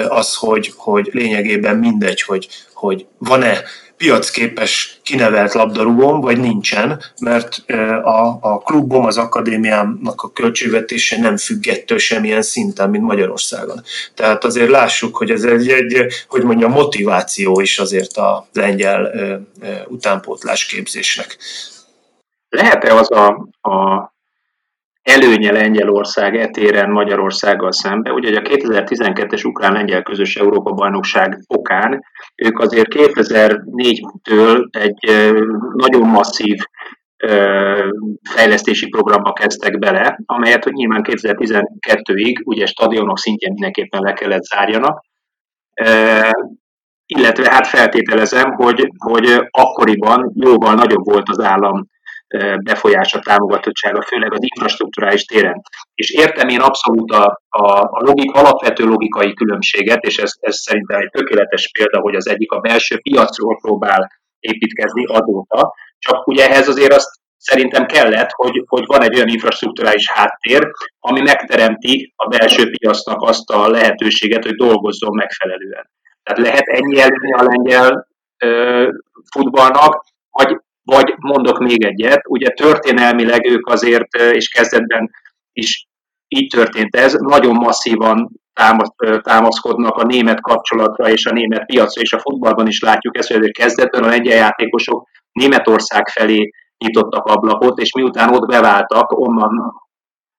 [0.08, 3.62] az, hogy, hogy lényegében mindegy, hogy, hogy van-e
[3.98, 7.62] piacképes kinevelt labdarúgóm, vagy nincsen, mert
[8.02, 13.82] a, a klubom, az akadémiámnak a költségvetése nem függ ettől semmilyen szinten, mint Magyarországon.
[14.14, 19.12] Tehát azért lássuk, hogy ez egy, egy hogy mondja, motiváció is azért a lengyel
[19.88, 21.36] utánpótlás képzésnek.
[22.48, 23.26] Lehet-e az a,
[23.70, 24.12] a
[25.02, 28.12] előnye Lengyelország etéren Magyarországgal szembe.
[28.12, 32.04] Ugye a 2012-es ukrán-lengyel közös Európa-bajnokság okán
[32.38, 35.32] ők azért 2004-től egy
[35.72, 36.56] nagyon masszív
[38.30, 45.04] fejlesztési programba kezdtek bele, amelyet hogy nyilván 2012-ig ugye stadionok szintjén mindenképpen le kellett zárjanak.
[47.06, 51.86] illetve hát feltételezem, hogy, hogy akkoriban jóval nagyobb volt az állam
[52.62, 55.62] befolyása, támogatottsága, főleg az infrastruktúrális téren.
[55.94, 61.00] És értem én abszolút a, a, a logik, alapvető logikai különbséget, és ez, ez szerintem
[61.00, 64.10] egy tökéletes példa, hogy az egyik a belső piacról próbál
[64.40, 70.10] építkezni azóta, csak ugye ehhez azért azt szerintem kellett, hogy, hogy van egy olyan infrastruktúrális
[70.10, 75.90] háttér, ami megteremti a belső piacnak azt a lehetőséget, hogy dolgozzon megfelelően.
[76.22, 78.88] Tehát lehet ennyi előni a lengyel ö,
[79.32, 80.58] futballnak, vagy
[80.94, 85.10] vagy mondok még egyet, ugye történelmileg ők azért, és kezdetben
[85.52, 85.86] is
[86.28, 88.30] így történt ez, nagyon masszívan
[89.22, 93.50] támaszkodnak a német kapcsolatra és a német piacra, és a futballban is látjuk ezt, hogy
[93.50, 96.50] kezdetben a lengyel játékosok Németország felé
[96.84, 99.72] nyitottak ablakot, és miután ott beváltak, onnan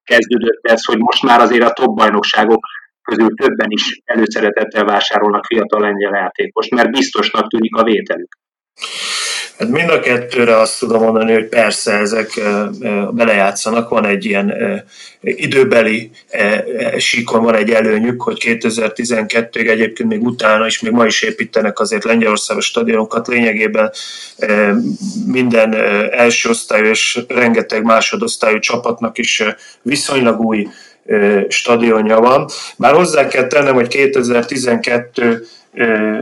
[0.03, 2.65] kezdődött ez, hogy most már azért a top bajnokságok
[3.01, 8.37] közül többen is előszeretettel vásárolnak fiatal lengyel játékos, mert biztosnak tűnik a vételük.
[9.59, 12.41] Hát mind a kettőre azt tudom mondani, hogy persze ezek
[13.11, 14.53] belejátszanak, van egy ilyen
[15.21, 16.11] időbeli
[16.97, 22.03] síkon van egy előnyük, hogy 2012-ig egyébként még utána is, még ma is építenek azért
[22.03, 23.91] Lengyelországos stadionokat, lényegében
[25.25, 25.73] minden
[26.11, 29.43] első osztályú és rengeteg másodosztályú csapatnak is
[29.81, 30.67] viszonylag új
[31.47, 32.49] stadionja van.
[32.77, 35.45] Bár hozzá kell tennem, hogy 2012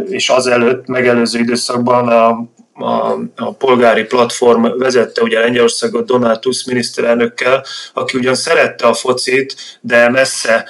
[0.09, 8.17] és azelőtt megelőző időszakban a a, a polgári platform vezette ugye Lengyelországot Donald miniszterelnökkel, aki
[8.17, 10.69] ugyan szerette a focit, de messze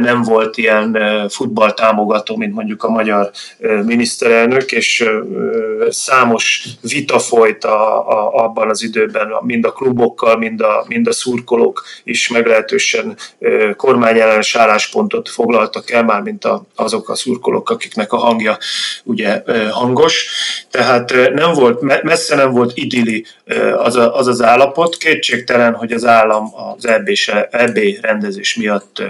[0.00, 3.30] nem volt ilyen futballtámogató, mint mondjuk a magyar
[3.84, 5.04] miniszterelnök, és
[5.88, 11.12] számos vita folyt a, a, abban az időben, mind a klubokkal, mind a, mind a
[11.12, 13.16] szurkolók is meglehetősen
[13.76, 18.58] kormányellenes álláspontot foglaltak el, már mint a, azok a szurkolók, akiknek a hangja
[19.04, 20.28] ugye hangos.
[20.70, 23.24] Tehát nem volt, messze nem volt idilli
[23.76, 24.96] az, a, az az állapot.
[24.96, 27.08] Kétségtelen, hogy az állam az EB,
[27.50, 29.02] EB rendezés miatt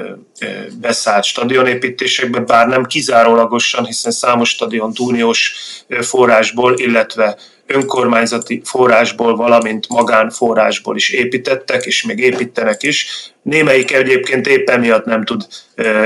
[0.80, 5.54] beszállt stadionépítésekbe, bár nem kizárólagosan, hiszen számos stadion uniós
[6.00, 13.06] forrásból, illetve önkormányzati forrásból, valamint magánforrásból is építettek, és még építenek is.
[13.42, 15.46] Némelyik egyébként éppen miatt nem tud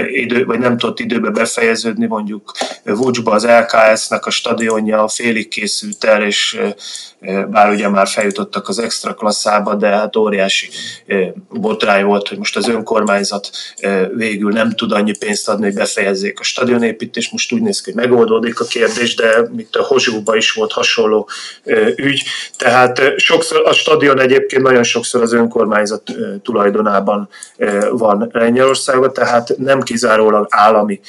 [0.06, 2.52] idő, vagy nem tudott időbe befejeződni, mondjuk
[2.84, 6.60] Vucsba az LKS-nek a stadionja félig készült el, és
[7.50, 10.68] bár ugye már feljutottak az extra klasszába, de hát óriási
[11.50, 13.50] botrány volt, hogy most az önkormányzat
[14.14, 17.32] végül nem tud annyi pénzt adni, hogy befejezzék a stadionépítést.
[17.32, 21.28] Most úgy néz ki, hogy megoldódik a kérdés, de mint a Hozsúba is volt hasonló
[21.96, 22.22] ügy.
[22.56, 26.02] Tehát sokszor a stadion egyébként nagyon sokszor az önkormányzat
[26.42, 27.28] tulajdonában
[27.90, 31.00] van Lengyelországban, tehát nem kizárólag állami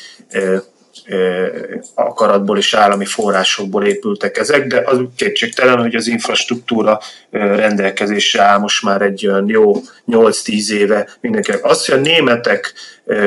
[1.94, 7.00] akaratból és állami forrásokból épültek ezek, de az kétségtelen, hogy az infrastruktúra
[7.32, 9.82] rendelkezésre áll most már egy olyan jó
[10.12, 11.66] 8-10 éve mindenkinek.
[11.66, 12.74] Az, hogy a németek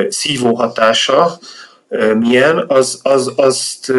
[0.09, 1.39] szívó hatása,
[2.19, 3.93] milyen, az, az, azt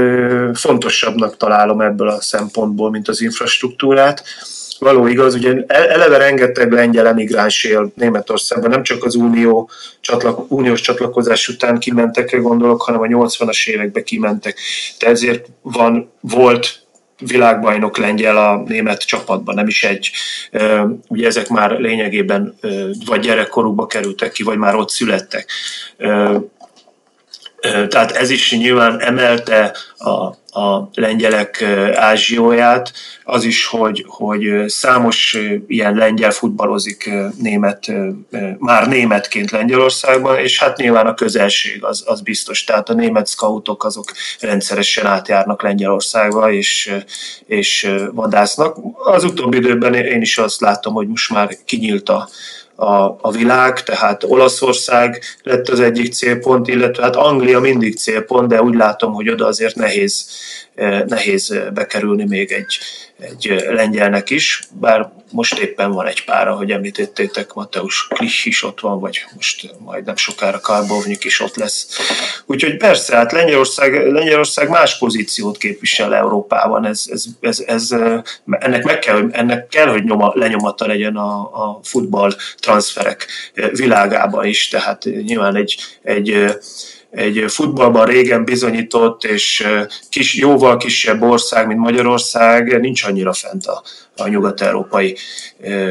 [0.53, 4.23] fontosabbnak találom ebből a szempontból, mint az infrastruktúrát
[4.80, 9.70] való igaz, ugye eleve rengeteg lengyel emigráns él Németországban, nem csak az unió,
[10.02, 14.60] csatlak, uniós csatlakozás után kimentekre gondolok, hanem a 80-as években kimentek.
[15.00, 16.88] De ezért van, volt
[17.20, 20.12] világbajnok lengyel a német csapatban, nem is egy.
[21.08, 22.56] Ugye ezek már lényegében
[23.06, 25.50] vagy gyerekkorukba kerültek ki, vagy már ott születtek.
[27.88, 31.62] Tehát ez is nyilván emelte a a lengyelek
[31.93, 32.93] ázsióját,
[33.24, 37.91] az is, hogy, hogy számos ilyen lengyel futballozik német,
[38.58, 42.63] már németként Lengyelországban, és hát nyilván a közelség az, az biztos.
[42.63, 46.93] Tehát a német scoutok azok rendszeresen átjárnak Lengyelországba, és,
[47.45, 48.78] és vadásznak.
[48.93, 52.30] Az utóbbi időben én is azt látom, hogy most már kinyílt a,
[52.80, 58.62] a, a világ, tehát Olaszország lett az egyik célpont, illetve hát Anglia mindig célpont, de
[58.62, 60.26] úgy látom, hogy oda azért nehéz,
[60.68, 60.68] eh,
[61.08, 62.80] nehéz bekerülni még egy,
[63.20, 68.80] egy lengyelnek is, bár most éppen van egy pár, ahogy említettétek, Mateusz Klich is ott
[68.80, 71.88] van, vagy most majd nem sokára Karbovnyik is ott lesz.
[72.46, 77.96] Úgyhogy persze, hát Lengyelország, Lengyelország más pozíciót képvisel Európában, ez, ez, ez, ez
[78.50, 83.28] ennek, meg kell, ennek kell, hogy nyoma, lenyomata legyen a, a futball transferek
[83.72, 86.58] világában is, tehát nyilván egy, egy
[87.12, 89.67] egy futballban régen bizonyított és
[90.10, 93.82] kis, jóval kisebb ország, mint Magyarország, nincs annyira fent a,
[94.17, 95.17] a nyugat-európai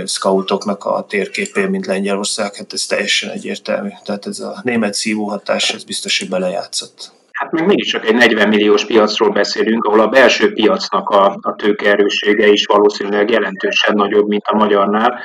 [0.04, 3.88] scoutoknak a térképén, mint Lengyelország, hát ez teljesen egyértelmű.
[4.04, 7.16] Tehát ez a német szívóhatás, ez biztos, hogy belejátszott.
[7.32, 11.54] Hát még mindig csak egy 40 milliós piacról beszélünk, ahol a belső piacnak a, a
[11.54, 15.20] tőkeerőssége is valószínűleg jelentősen nagyobb, mint a magyarnál.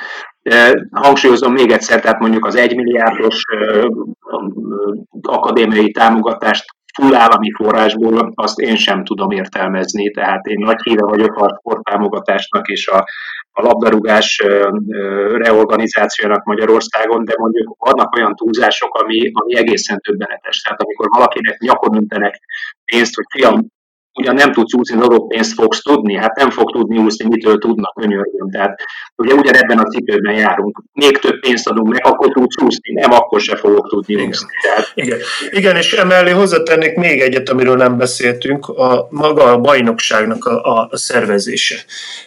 [0.90, 3.42] Hangsúlyozom még egyszer, tehát mondjuk az 1 milliárdos
[5.22, 7.16] akadémiai támogatást full
[7.56, 13.04] forrásból azt én sem tudom értelmezni, tehát én nagy híve vagyok a sporttámogatásnak és a,
[13.52, 14.42] a labdarúgás
[15.34, 20.60] reorganizációnak Magyarországon, de mondjuk vannak olyan túlzások, ami, ami egészen többenetes.
[20.60, 22.40] Tehát amikor valakinek nyakon öntenek
[22.84, 23.66] pénzt, hogy fiam,
[24.14, 27.94] ugyan nem tudsz úszni, adott pénzt fogsz tudni, hát nem fog tudni úszni, mitől tudnak,
[28.00, 28.50] könyörgöm.
[28.50, 28.80] Tehát
[29.16, 30.82] ugye ugyanebben a cipőben járunk.
[30.92, 34.28] Még több pénzt adunk meg, akkor tudsz úszni, nem, akkor se fogok tudni Igen.
[34.28, 34.48] úszni.
[34.62, 34.92] Tehát...
[34.94, 35.18] Igen.
[35.50, 40.96] Igen, és emellé hozzátennék még egyet, amiről nem beszéltünk, a maga a bajnokságnak a, a
[40.96, 41.76] szervezése.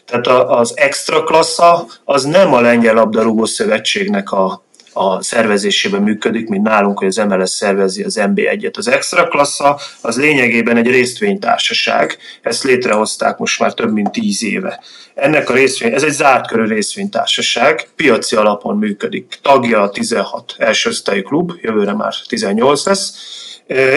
[0.05, 4.65] Tehát a, az extra klassza az nem a Lengyel Labdarúgó Szövetségnek a,
[4.97, 8.77] a szervezésében működik, mint nálunk, hogy az MLS szervezi az NB1-et.
[8.77, 14.83] Az extra klassza az lényegében egy részvénytársaság, ezt létrehozták most már több mint tíz éve.
[15.15, 19.39] Ennek a részvény, ez egy zárt körű részvénytársaság, piaci alapon működik.
[19.41, 20.91] Tagja a 16 első
[21.23, 23.13] klub, jövőre már 18 lesz,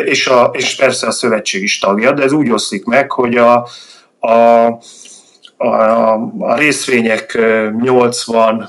[0.04, 3.68] és, a, és persze a szövetség is tagja, de ez úgy oszlik meg, hogy a,
[4.18, 4.30] a,
[5.56, 7.38] a, a részvények
[7.80, 8.68] 80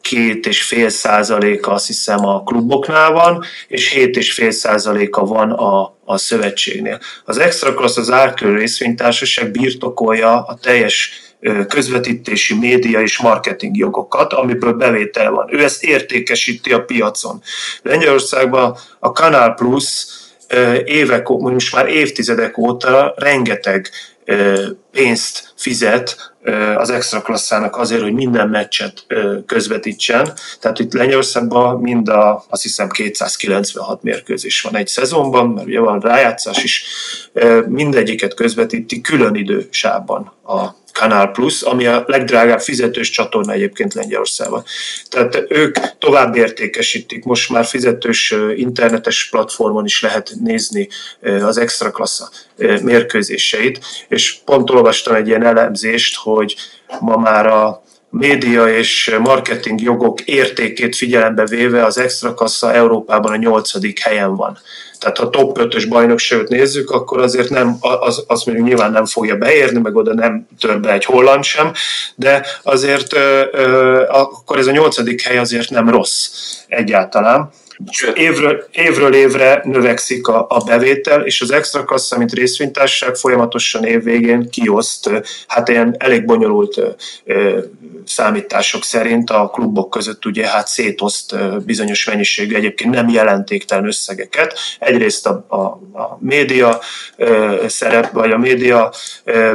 [0.00, 5.50] két és fél százaléka azt hiszem a kluboknál van, és hét és fél százaléka van
[5.50, 7.00] a, a szövetségnél.
[7.24, 11.28] Az Extra Class, az árkörű részvénytársaság birtokolja a teljes
[11.68, 15.54] közvetítési, média és marketing jogokat, amiből bevétel van.
[15.54, 17.42] Ő ezt értékesíti a piacon.
[17.82, 20.06] Lengyelországban a Canal Plus
[20.84, 23.90] évek, most már évtizedek óta rengeteg
[24.90, 26.34] pénzt fizet
[26.76, 29.06] az extra klasszának azért, hogy minden meccset
[29.46, 30.32] közvetítsen.
[30.60, 36.00] Tehát itt Lengyelországban mind a, azt hiszem 296 mérkőzés van egy szezonban, mert ugye van
[36.00, 36.84] rájátszás is,
[37.68, 40.68] mindegyiket közvetíti külön idősában a
[41.00, 44.64] Canal Plus, ami a legdrágább fizetős csatorna egyébként Lengyelországban.
[45.08, 50.88] Tehát ők tovább értékesítik, most már fizetős internetes platformon is lehet nézni
[51.42, 52.30] az extra klassza
[52.82, 56.56] mérkőzéseit, és pont olvastam egy ilyen elemzést, hogy
[57.00, 63.36] ma már a média és marketing jogok értékét figyelembe véve az extra kassa Európában a
[63.36, 64.58] nyolcadik helyen van.
[64.98, 69.36] Tehát ha top 5-ös bajnokságot nézzük, akkor azért nem, az, az mondjuk nyilván nem fogja
[69.36, 71.72] beérni, meg oda nem tör be egy holland sem,
[72.14, 76.30] de azért ö, ö, akkor ez a nyolcadik hely azért nem rossz
[76.68, 77.50] egyáltalán.
[78.14, 84.50] Évről, évről évre növekszik a, a bevétel, és az extra kassa, mint részvénytársaság folyamatosan évvégén
[84.50, 85.10] kioszt,
[85.46, 86.80] hát ilyen elég bonyolult
[88.04, 94.58] számítások szerint a klubok között ugye hát szétoszt bizonyos mennyiségű egyébként nem jelentéktelen összegeket.
[94.78, 95.60] Egyrészt a, a,
[96.00, 96.80] a média
[97.66, 98.92] szerep, vagy a média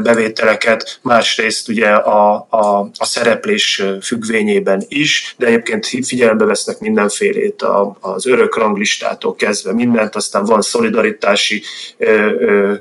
[0.03, 7.97] bevételeket, másrészt ugye a, a, a szereplés függvényében is, de egyébként figyelembe vesznek mindenfélét a,
[8.15, 11.63] az örök ranglistától kezdve mindent, aztán van szolidaritási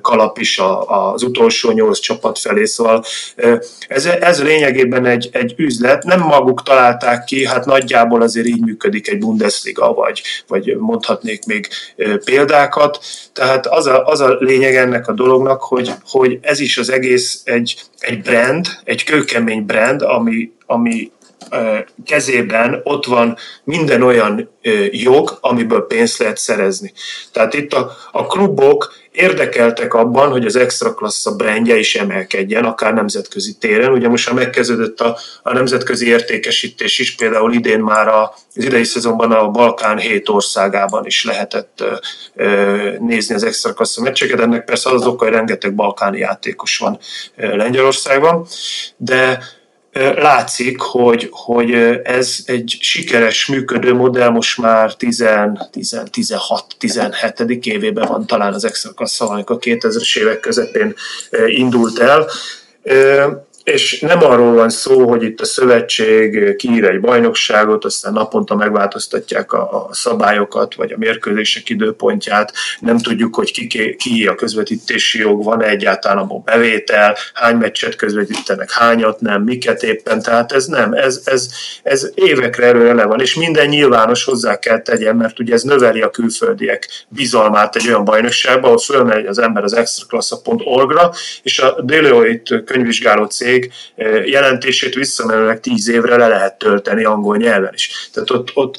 [0.01, 3.05] kalap is az utolsó nyolc csapat felé, szóval
[3.89, 9.09] ez, ez lényegében egy, egy üzlet, nem maguk találták ki, hát nagyjából azért így működik
[9.09, 11.69] egy Bundesliga, vagy, vagy mondhatnék még
[12.25, 12.99] példákat.
[13.33, 17.41] Tehát az a, az a lényeg ennek a dolognak, hogy, hogy ez is az egész
[17.45, 21.11] egy, egy brand, egy kőkemény brand, ami, ami
[22.05, 24.51] kezében ott van minden olyan
[24.91, 26.93] jog, amiből pénzt lehet szerezni.
[27.33, 32.95] Tehát itt a, a klubok érdekeltek abban, hogy az extra klassza brandje is emelkedjen, akár
[32.95, 33.93] nemzetközi téren.
[33.93, 38.85] Ugye most már megkezdődött a, a nemzetközi értékesítés is, például idén már a, az idei
[38.85, 41.85] szezonban a Balkán hét országában is lehetett
[42.35, 44.41] ö, nézni az extra klassza meccseket.
[44.41, 46.99] Ennek persze az oka, hogy rengeteg balkáni játékos van
[47.37, 48.47] Lengyelországban,
[48.97, 49.39] de
[50.17, 51.73] látszik, hogy, hogy
[52.05, 57.65] ez egy sikeres, működő modell, most már 16-17.
[57.65, 60.95] évében van talán az Extra Kassa, amikor a 2000-es évek közepén
[61.47, 62.27] indult el
[63.65, 69.53] és nem arról van szó, hogy itt a szövetség kiír egy bajnokságot, aztán naponta megváltoztatják
[69.53, 75.45] a, a szabályokat, vagy a mérkőzések időpontját, nem tudjuk, hogy ki, ki a közvetítési jog,
[75.45, 81.21] van-e egyáltalán abban bevétel, hány meccset közvetítenek, hányat nem, miket éppen, tehát ez nem, ez,
[81.25, 81.49] ez,
[81.83, 86.11] ez évekre előre van, és minden nyilvános hozzá kell tegyen, mert ugye ez növeli a
[86.11, 93.25] külföldiek bizalmát egy olyan bajnokságban, ahol fölmegy az ember az extraklassa.org-ra, és a Deloitte könyvvizsgáló
[93.25, 93.73] cég cég
[94.25, 98.11] jelentését visszamenőleg tíz évre le lehet tölteni angol nyelven is.
[98.13, 98.79] Tehát ott, ott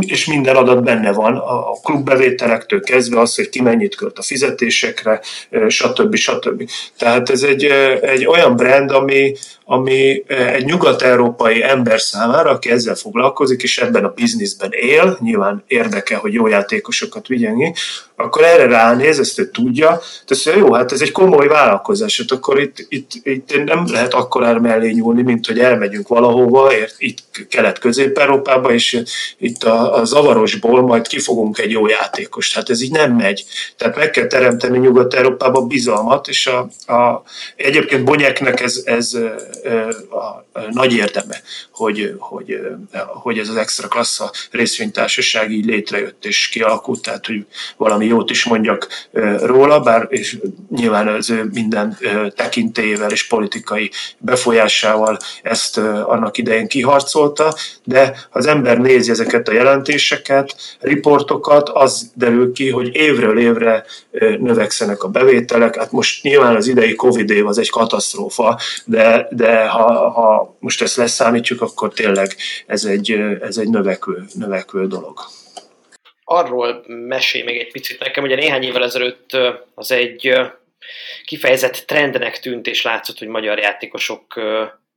[0.00, 5.20] és minden adat benne van, a klubbevételektől kezdve az, hogy ki mennyit költ a fizetésekre,
[5.68, 6.14] stb.
[6.14, 6.68] stb.
[6.98, 7.64] Tehát ez egy,
[8.00, 9.34] egy olyan brand, ami,
[9.68, 16.16] ami egy nyugat-európai ember számára, aki ezzel foglalkozik, és ebben a bizniszben él, nyilván érdeke,
[16.16, 17.72] hogy jó játékosokat vigyen ki,
[18.16, 22.60] akkor erre ránéz, ezt ő tudja, tehát jó, hát ez egy komoly vállalkozás, hát akkor
[22.60, 28.72] itt, itt, itt nem lehet akkor mellé nyúlni, mint hogy elmegyünk valahova, ért, itt Kelet-Közép-Európába,
[28.72, 29.02] és
[29.38, 32.54] itt a, a zavarosból majd kifogunk egy jó játékost.
[32.54, 33.44] Hát ez így nem megy.
[33.76, 37.22] Tehát meg kell teremteni Nyugat-Európába bizalmat, és a, a,
[37.56, 39.18] egyébként Bonyeknek ez, ez
[40.10, 41.40] a, nagy érdeme,
[41.70, 42.60] hogy, hogy,
[43.06, 47.46] hogy ez az extra klassza részvénytársaság így létrejött és kialakult, tehát hogy
[47.76, 48.88] valami jót is mondjak
[49.40, 50.38] róla, bár és
[50.70, 51.98] nyilván az ő minden
[52.34, 57.54] tekintélyével és politikai befolyásával ezt annak idején kiharcolta,
[57.84, 63.84] de az ember nézi ezeket a jelentéseket, riportokat, az derül ki, hogy évről évre
[64.38, 65.76] növekszenek a bevételek.
[65.76, 70.82] Hát most nyilván az idei Covid év az egy katasztrófa, de, de ha, ha most
[70.82, 72.36] ezt leszámítjuk, akkor tényleg
[72.66, 75.18] ez egy, ez egy növekvő, növekvő dolog
[76.28, 79.36] arról mesél még egy picit nekem, ugye néhány évvel ezelőtt
[79.74, 80.32] az egy
[81.24, 84.40] kifejezett trendnek tűnt, és látszott, hogy magyar játékosok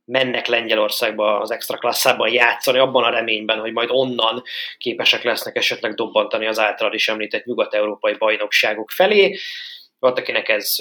[0.04, 4.42] mennek Lengyelországba az extra klasszában játszani, abban a reményben, hogy majd onnan
[4.78, 9.38] képesek lesznek esetleg dobbantani az általad is említett nyugat-európai bajnokságok felé.
[9.98, 10.76] Volt, akinek ez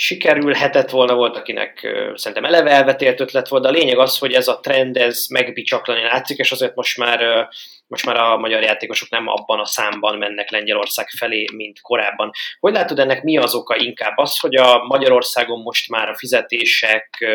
[0.00, 4.48] sikerülhetett volna, volt, akinek szerintem eleve elvetélt ötlet volt, de a lényeg az, hogy ez
[4.48, 7.48] a trend, ez megbicsaklani látszik, és azért most már
[7.88, 12.30] most már a magyar játékosok nem abban a számban mennek Lengyelország felé, mint korábban.
[12.60, 14.16] Hogy látod ennek mi az oka inkább?
[14.16, 17.26] Az, hogy a Magyarországon most már a fizetések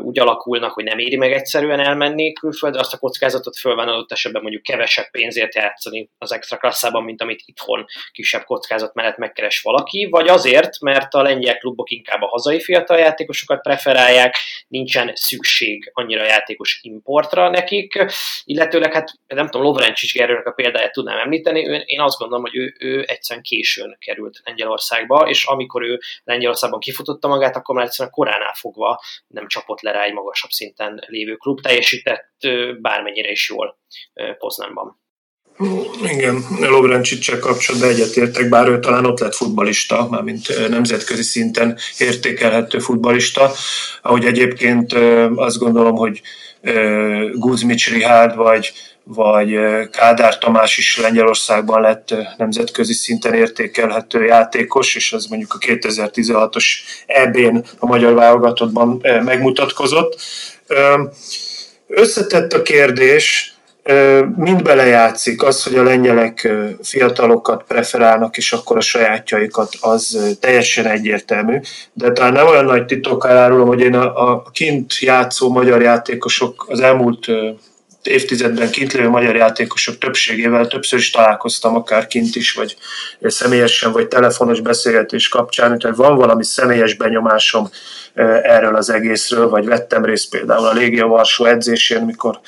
[0.00, 4.62] úgy alakulnak, hogy nem éri meg egyszerűen elmenni külföldre, azt a kockázatot fölvállalott esetben mondjuk
[4.62, 10.28] kevesebb pénzért játszani az extra klasszában, mint amit itthon kisebb kockázat mellett megkeres valaki, vagy
[10.28, 14.36] azért, mert a lengyel klubok inkább a hazai fiatal játékosokat preferálják,
[14.68, 18.04] nincsen szükség annyira játékos importra nekik,
[18.44, 22.56] illetőleg hát nem tudom, Lovrencsics Gerőnek a példáját tudnám említeni, ő, én azt gondolom, hogy
[22.56, 28.14] ő, ő egyszerűen későn került Lengyelországba, és amikor ő Lengyelországban kifutotta magát, akkor már egyszerűen
[28.14, 32.32] koránál fogva nem csapott le rá egy magasabb szinten lévő klub, teljesített
[32.80, 33.78] bármennyire is jól
[34.38, 35.00] Poznánban.
[36.02, 43.50] Igen, Lovrencsicsel kapcsolatban egyetértek, bár ő talán ott lett futbalista, mármint nemzetközi szinten értékelhető futbalista,
[44.02, 44.92] ahogy egyébként
[45.34, 46.20] azt gondolom, hogy
[47.32, 48.72] Guzmics Rihárd vagy
[49.14, 49.58] vagy
[49.90, 56.64] Kádár Tamás is Lengyelországban lett nemzetközi szinten értékelhető játékos, és az mondjuk a 2016-os
[57.06, 60.20] EB-n a magyar válogatottban megmutatkozott.
[61.86, 63.56] Összetett a kérdés,
[64.36, 66.48] mind belejátszik az, hogy a lengyelek
[66.82, 71.58] fiatalokat preferálnak, és akkor a sajátjaikat, az teljesen egyértelmű.
[71.92, 76.66] De talán nem olyan nagy titok elárulom, hogy én a, a kint játszó magyar játékosok
[76.68, 77.26] az elmúlt
[78.08, 82.76] évtizedben kint lévő magyar játékosok többségével többször is találkoztam, akár kint is, vagy
[83.20, 87.68] személyesen, vagy telefonos beszélgetés kapcsán, tehát van valami személyes benyomásom
[88.42, 92.40] erről az egészről, vagy vettem részt például a Légia Varsó edzésén, mikor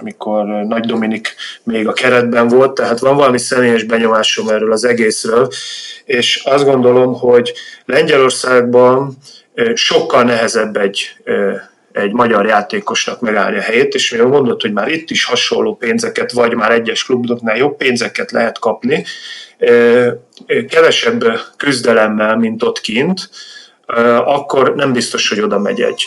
[0.00, 5.48] amikor Nagy Dominik még a keretben volt, tehát van valami személyes benyomásom erről az egészről,
[6.04, 7.52] és azt gondolom, hogy
[7.84, 9.16] Lengyelországban
[9.74, 11.16] sokkal nehezebb egy
[11.92, 16.32] egy magyar játékosnak megállni a helyét, és mivel mondott, hogy már itt is hasonló pénzeket,
[16.32, 19.04] vagy már egyes kluboknál jobb pénzeket lehet kapni,
[20.68, 21.24] kevesebb
[21.56, 23.30] küzdelemmel, mint ott kint,
[24.24, 26.06] akkor nem biztos, hogy oda megy egy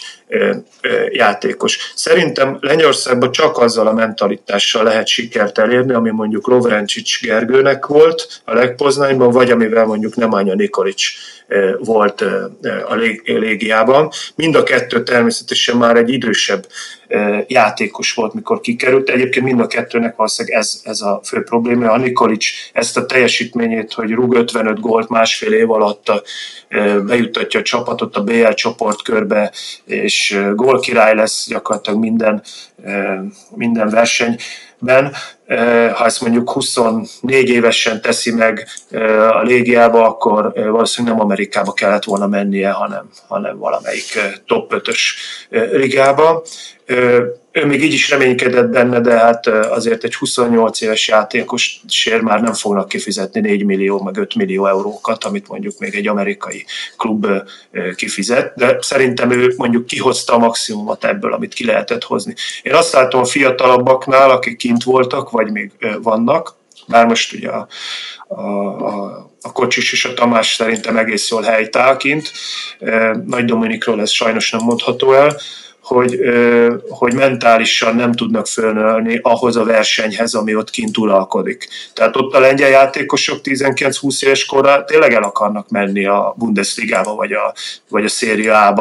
[1.09, 1.91] játékos.
[1.95, 8.53] Szerintem Lengyországban csak azzal a mentalitással lehet sikert elérni, ami mondjuk Lovrencsics Gergőnek volt a
[8.53, 11.01] legpoznányban, vagy amivel mondjuk Nemanja Nikolic
[11.79, 12.21] volt
[12.87, 14.09] a légiában.
[14.35, 16.67] Mind a kettő természetesen már egy idősebb
[17.47, 19.09] játékos volt, mikor kikerült.
[19.09, 21.91] Egyébként mind a kettőnek valószínűleg ez, ez a fő probléma.
[21.91, 26.11] A Nikolic ezt a teljesítményét, hogy rúg 55 gólt másfél év alatt
[27.05, 29.51] bejuttatja a csapatot a BL csoportkörbe,
[29.85, 30.20] és
[30.55, 32.41] gólkirály lesz gyakorlatilag minden,
[33.55, 35.13] minden versenyben.
[35.93, 38.67] Ha ezt mondjuk 24 évesen teszi meg
[39.31, 44.99] a légiába, akkor valószínűleg nem Amerikába kellett volna mennie, hanem, hanem valamelyik top 5-ös
[45.71, 46.43] ligába
[47.51, 52.41] ő még így is reménykedett benne, de hát azért egy 28 éves játékos sér már
[52.41, 56.65] nem fognak kifizetni 4 millió, meg 5 millió eurókat, amit mondjuk még egy amerikai
[56.97, 57.27] klub
[57.95, 62.35] kifizet, de szerintem ő mondjuk kihozta a maximumot ebből, amit ki lehetett hozni.
[62.61, 65.71] Én azt látom a fiatalabbaknál, akik kint voltak, vagy még
[66.01, 66.55] vannak,
[66.87, 67.67] bár most ugye a,
[68.27, 68.41] a,
[68.85, 71.97] a a Kocsis és a Tamás szerintem egész jól helytáll.
[73.25, 75.35] Nagy Dominikról ez sajnos nem mondható el,
[75.81, 76.19] hogy,
[76.89, 81.67] hogy mentálisan nem tudnak fölnölni ahhoz a versenyhez, ami ott kint uralkodik.
[81.93, 87.31] Tehát ott a lengyel játékosok 19-20 éves korra tényleg el akarnak menni a Bundesligába, vagy
[87.31, 87.53] a,
[87.89, 88.73] vagy a Serie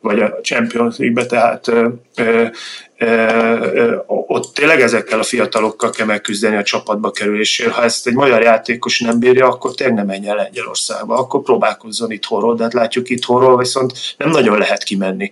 [0.00, 1.70] vagy a Champions League-be, tehát
[4.06, 7.70] ott tényleg ezekkel a fiatalokkal kell megküzdeni a csapatba kerülésért.
[7.70, 12.54] Ha ezt egy magyar játékos nem bírja, akkor tényleg nem menjen Lengyelországba, akkor próbálkozzon itthonról,
[12.54, 15.30] de hát látjuk itthonról viszont nem nagyon lehet kimenni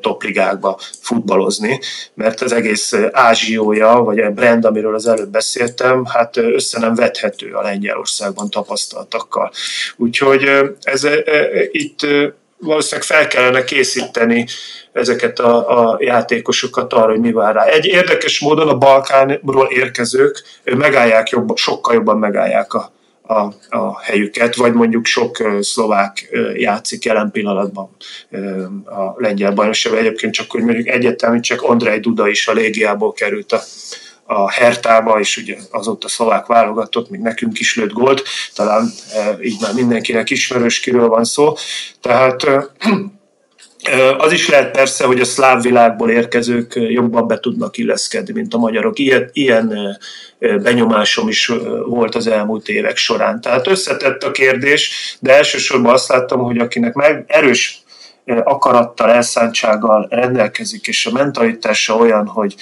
[0.00, 1.80] topligákba futballozni,
[2.14, 7.52] mert az egész ázsiója, vagy a brand, amiről az előbb beszéltem, hát össze nem vethető
[7.52, 9.52] a Lengyelországban tapasztaltakkal.
[9.96, 11.06] Úgyhogy ez
[11.70, 12.06] itt
[12.58, 14.46] valószínűleg fel kellene készíteni
[14.92, 17.64] ezeket a, a játékosokat arra, hogy mi vár rá.
[17.64, 22.92] Egy érdekes módon a Balkánról érkezők megállják jobban, sokkal jobban megállják a,
[23.22, 27.90] a, a helyüket, vagy mondjuk sok szlovák játszik jelen pillanatban
[28.84, 30.00] a lengyel bajnokságban.
[30.00, 33.60] Egyébként csak, hogy mondjuk egyetemű, csak Andrei Duda is a légiából került a,
[34.26, 38.22] a Hertába, és ugye azóta szlovák válogatott, még nekünk is lőtt gólt,
[38.54, 38.90] talán
[39.42, 41.54] így már mindenkinek ismerős, kiről van szó.
[42.00, 42.46] Tehát
[44.18, 48.58] az is lehet persze, hogy a szláv világból érkezők jobban be tudnak illeszkedni, mint a
[48.58, 48.98] magyarok.
[48.98, 49.98] Ilyen, ilyen
[50.38, 51.52] benyomásom is
[51.86, 53.40] volt az elmúlt évek során.
[53.40, 57.83] Tehát összetett a kérdés, de elsősorban azt láttam, hogy akinek meg erős
[58.24, 62.54] akarattal, elszántsággal rendelkezik, és a mentalitása olyan, hogy,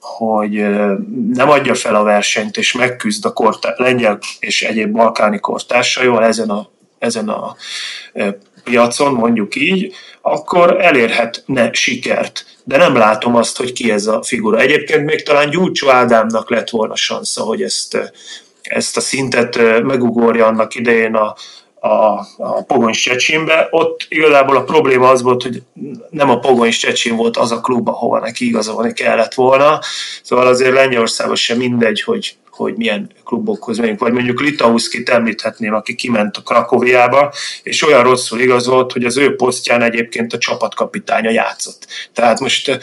[0.00, 0.52] hogy
[1.32, 6.50] nem adja fel a versenyt, és megküzd a kortá- lengyel és egyéb balkáni kortársaival ezen
[6.50, 7.56] a, ezen a
[8.64, 12.44] piacon, mondjuk így, akkor elérhetne sikert.
[12.64, 14.58] De nem látom azt, hogy ki ez a figura.
[14.58, 18.12] Egyébként még talán Gyurcsó Ádámnak lett volna sansza, hogy ezt,
[18.62, 21.34] ezt a szintet megugorja annak idején a,
[21.80, 23.68] a, a Pogony Csecsinbe.
[23.70, 25.62] Ott igazából a probléma az volt, hogy
[26.10, 29.80] nem a Pogony Csecsin volt az a klub, ahova neki igazolni kellett volna.
[30.22, 35.94] Szóval azért Lengyelországban sem mindegy, hogy hogy milyen klubokhoz megyünk, vagy mondjuk Litauszkit említhetném, aki
[35.94, 41.86] kiment a Krakoviába, és olyan rosszul igazolt, hogy az ő posztján egyébként a csapatkapitánya játszott.
[42.12, 42.78] Tehát most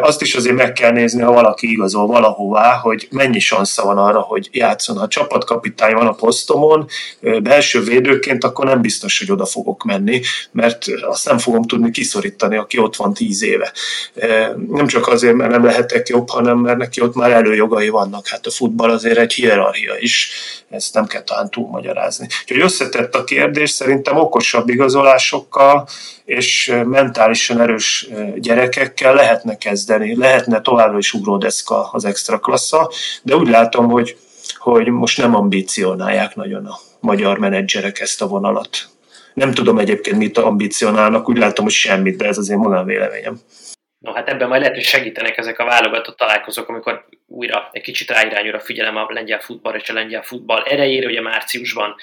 [0.00, 4.20] azt is azért meg kell nézni, ha valaki igazol valahová, hogy mennyi sansza van arra,
[4.20, 4.96] hogy játszon.
[4.96, 6.86] Ha a csapatkapitány van a posztomon,
[7.42, 10.20] belső védőként, akkor nem biztos, hogy oda fogok menni,
[10.52, 13.72] mert azt nem fogom tudni kiszorítani, aki ott van tíz éve.
[14.68, 18.26] Nem csak azért, mert nem lehetek jobb, hanem mert neki ott már előjogai vannak.
[18.26, 20.30] Hát a futball az azért egy hierarchia is,
[20.70, 22.26] ezt nem kell talán túlmagyarázni.
[22.42, 25.88] Úgyhogy összetett a kérdés, szerintem okosabb igazolásokkal
[26.24, 32.90] és mentálisan erős gyerekekkel lehetne kezdeni, lehetne továbbra is ugródeszka az extra klassza,
[33.22, 34.16] de úgy látom, hogy,
[34.58, 38.88] hogy most nem ambicionálják nagyon a magyar menedzserek ezt a vonalat.
[39.34, 43.40] Nem tudom egyébként, mit ambicionálnak, úgy látom, hogy semmit, de ez az én magánvéleményem.
[43.98, 48.10] No hát ebben majd lehet, hogy segítenek ezek a válogatott találkozók, amikor újra egy kicsit
[48.10, 51.06] ráirányul a figyelem a lengyel futball és a lengyel futball erejére.
[51.06, 51.94] Ugye márciusban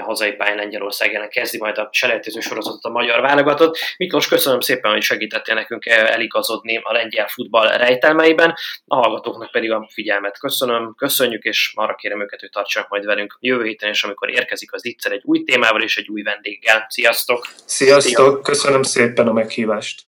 [0.00, 3.78] hazai pályán Lengyelország ellen kezdi majd a selejtező sorozatot a magyar válogatott.
[3.96, 8.54] Miklós, köszönöm szépen, hogy segítettél nekünk eligazodni a lengyel futball rejtelmeiben.
[8.86, 13.36] A hallgatóknak pedig a figyelmet köszönöm, köszönjük, és arra kérem őket, hogy tartsanak majd velünk
[13.40, 16.86] jövő héten, és amikor érkezik az itt egy új témával és egy új vendéggel.
[16.88, 17.46] Sziasztok!
[17.64, 18.42] Sziasztok!
[18.42, 20.06] Köszönöm szépen a meghívást!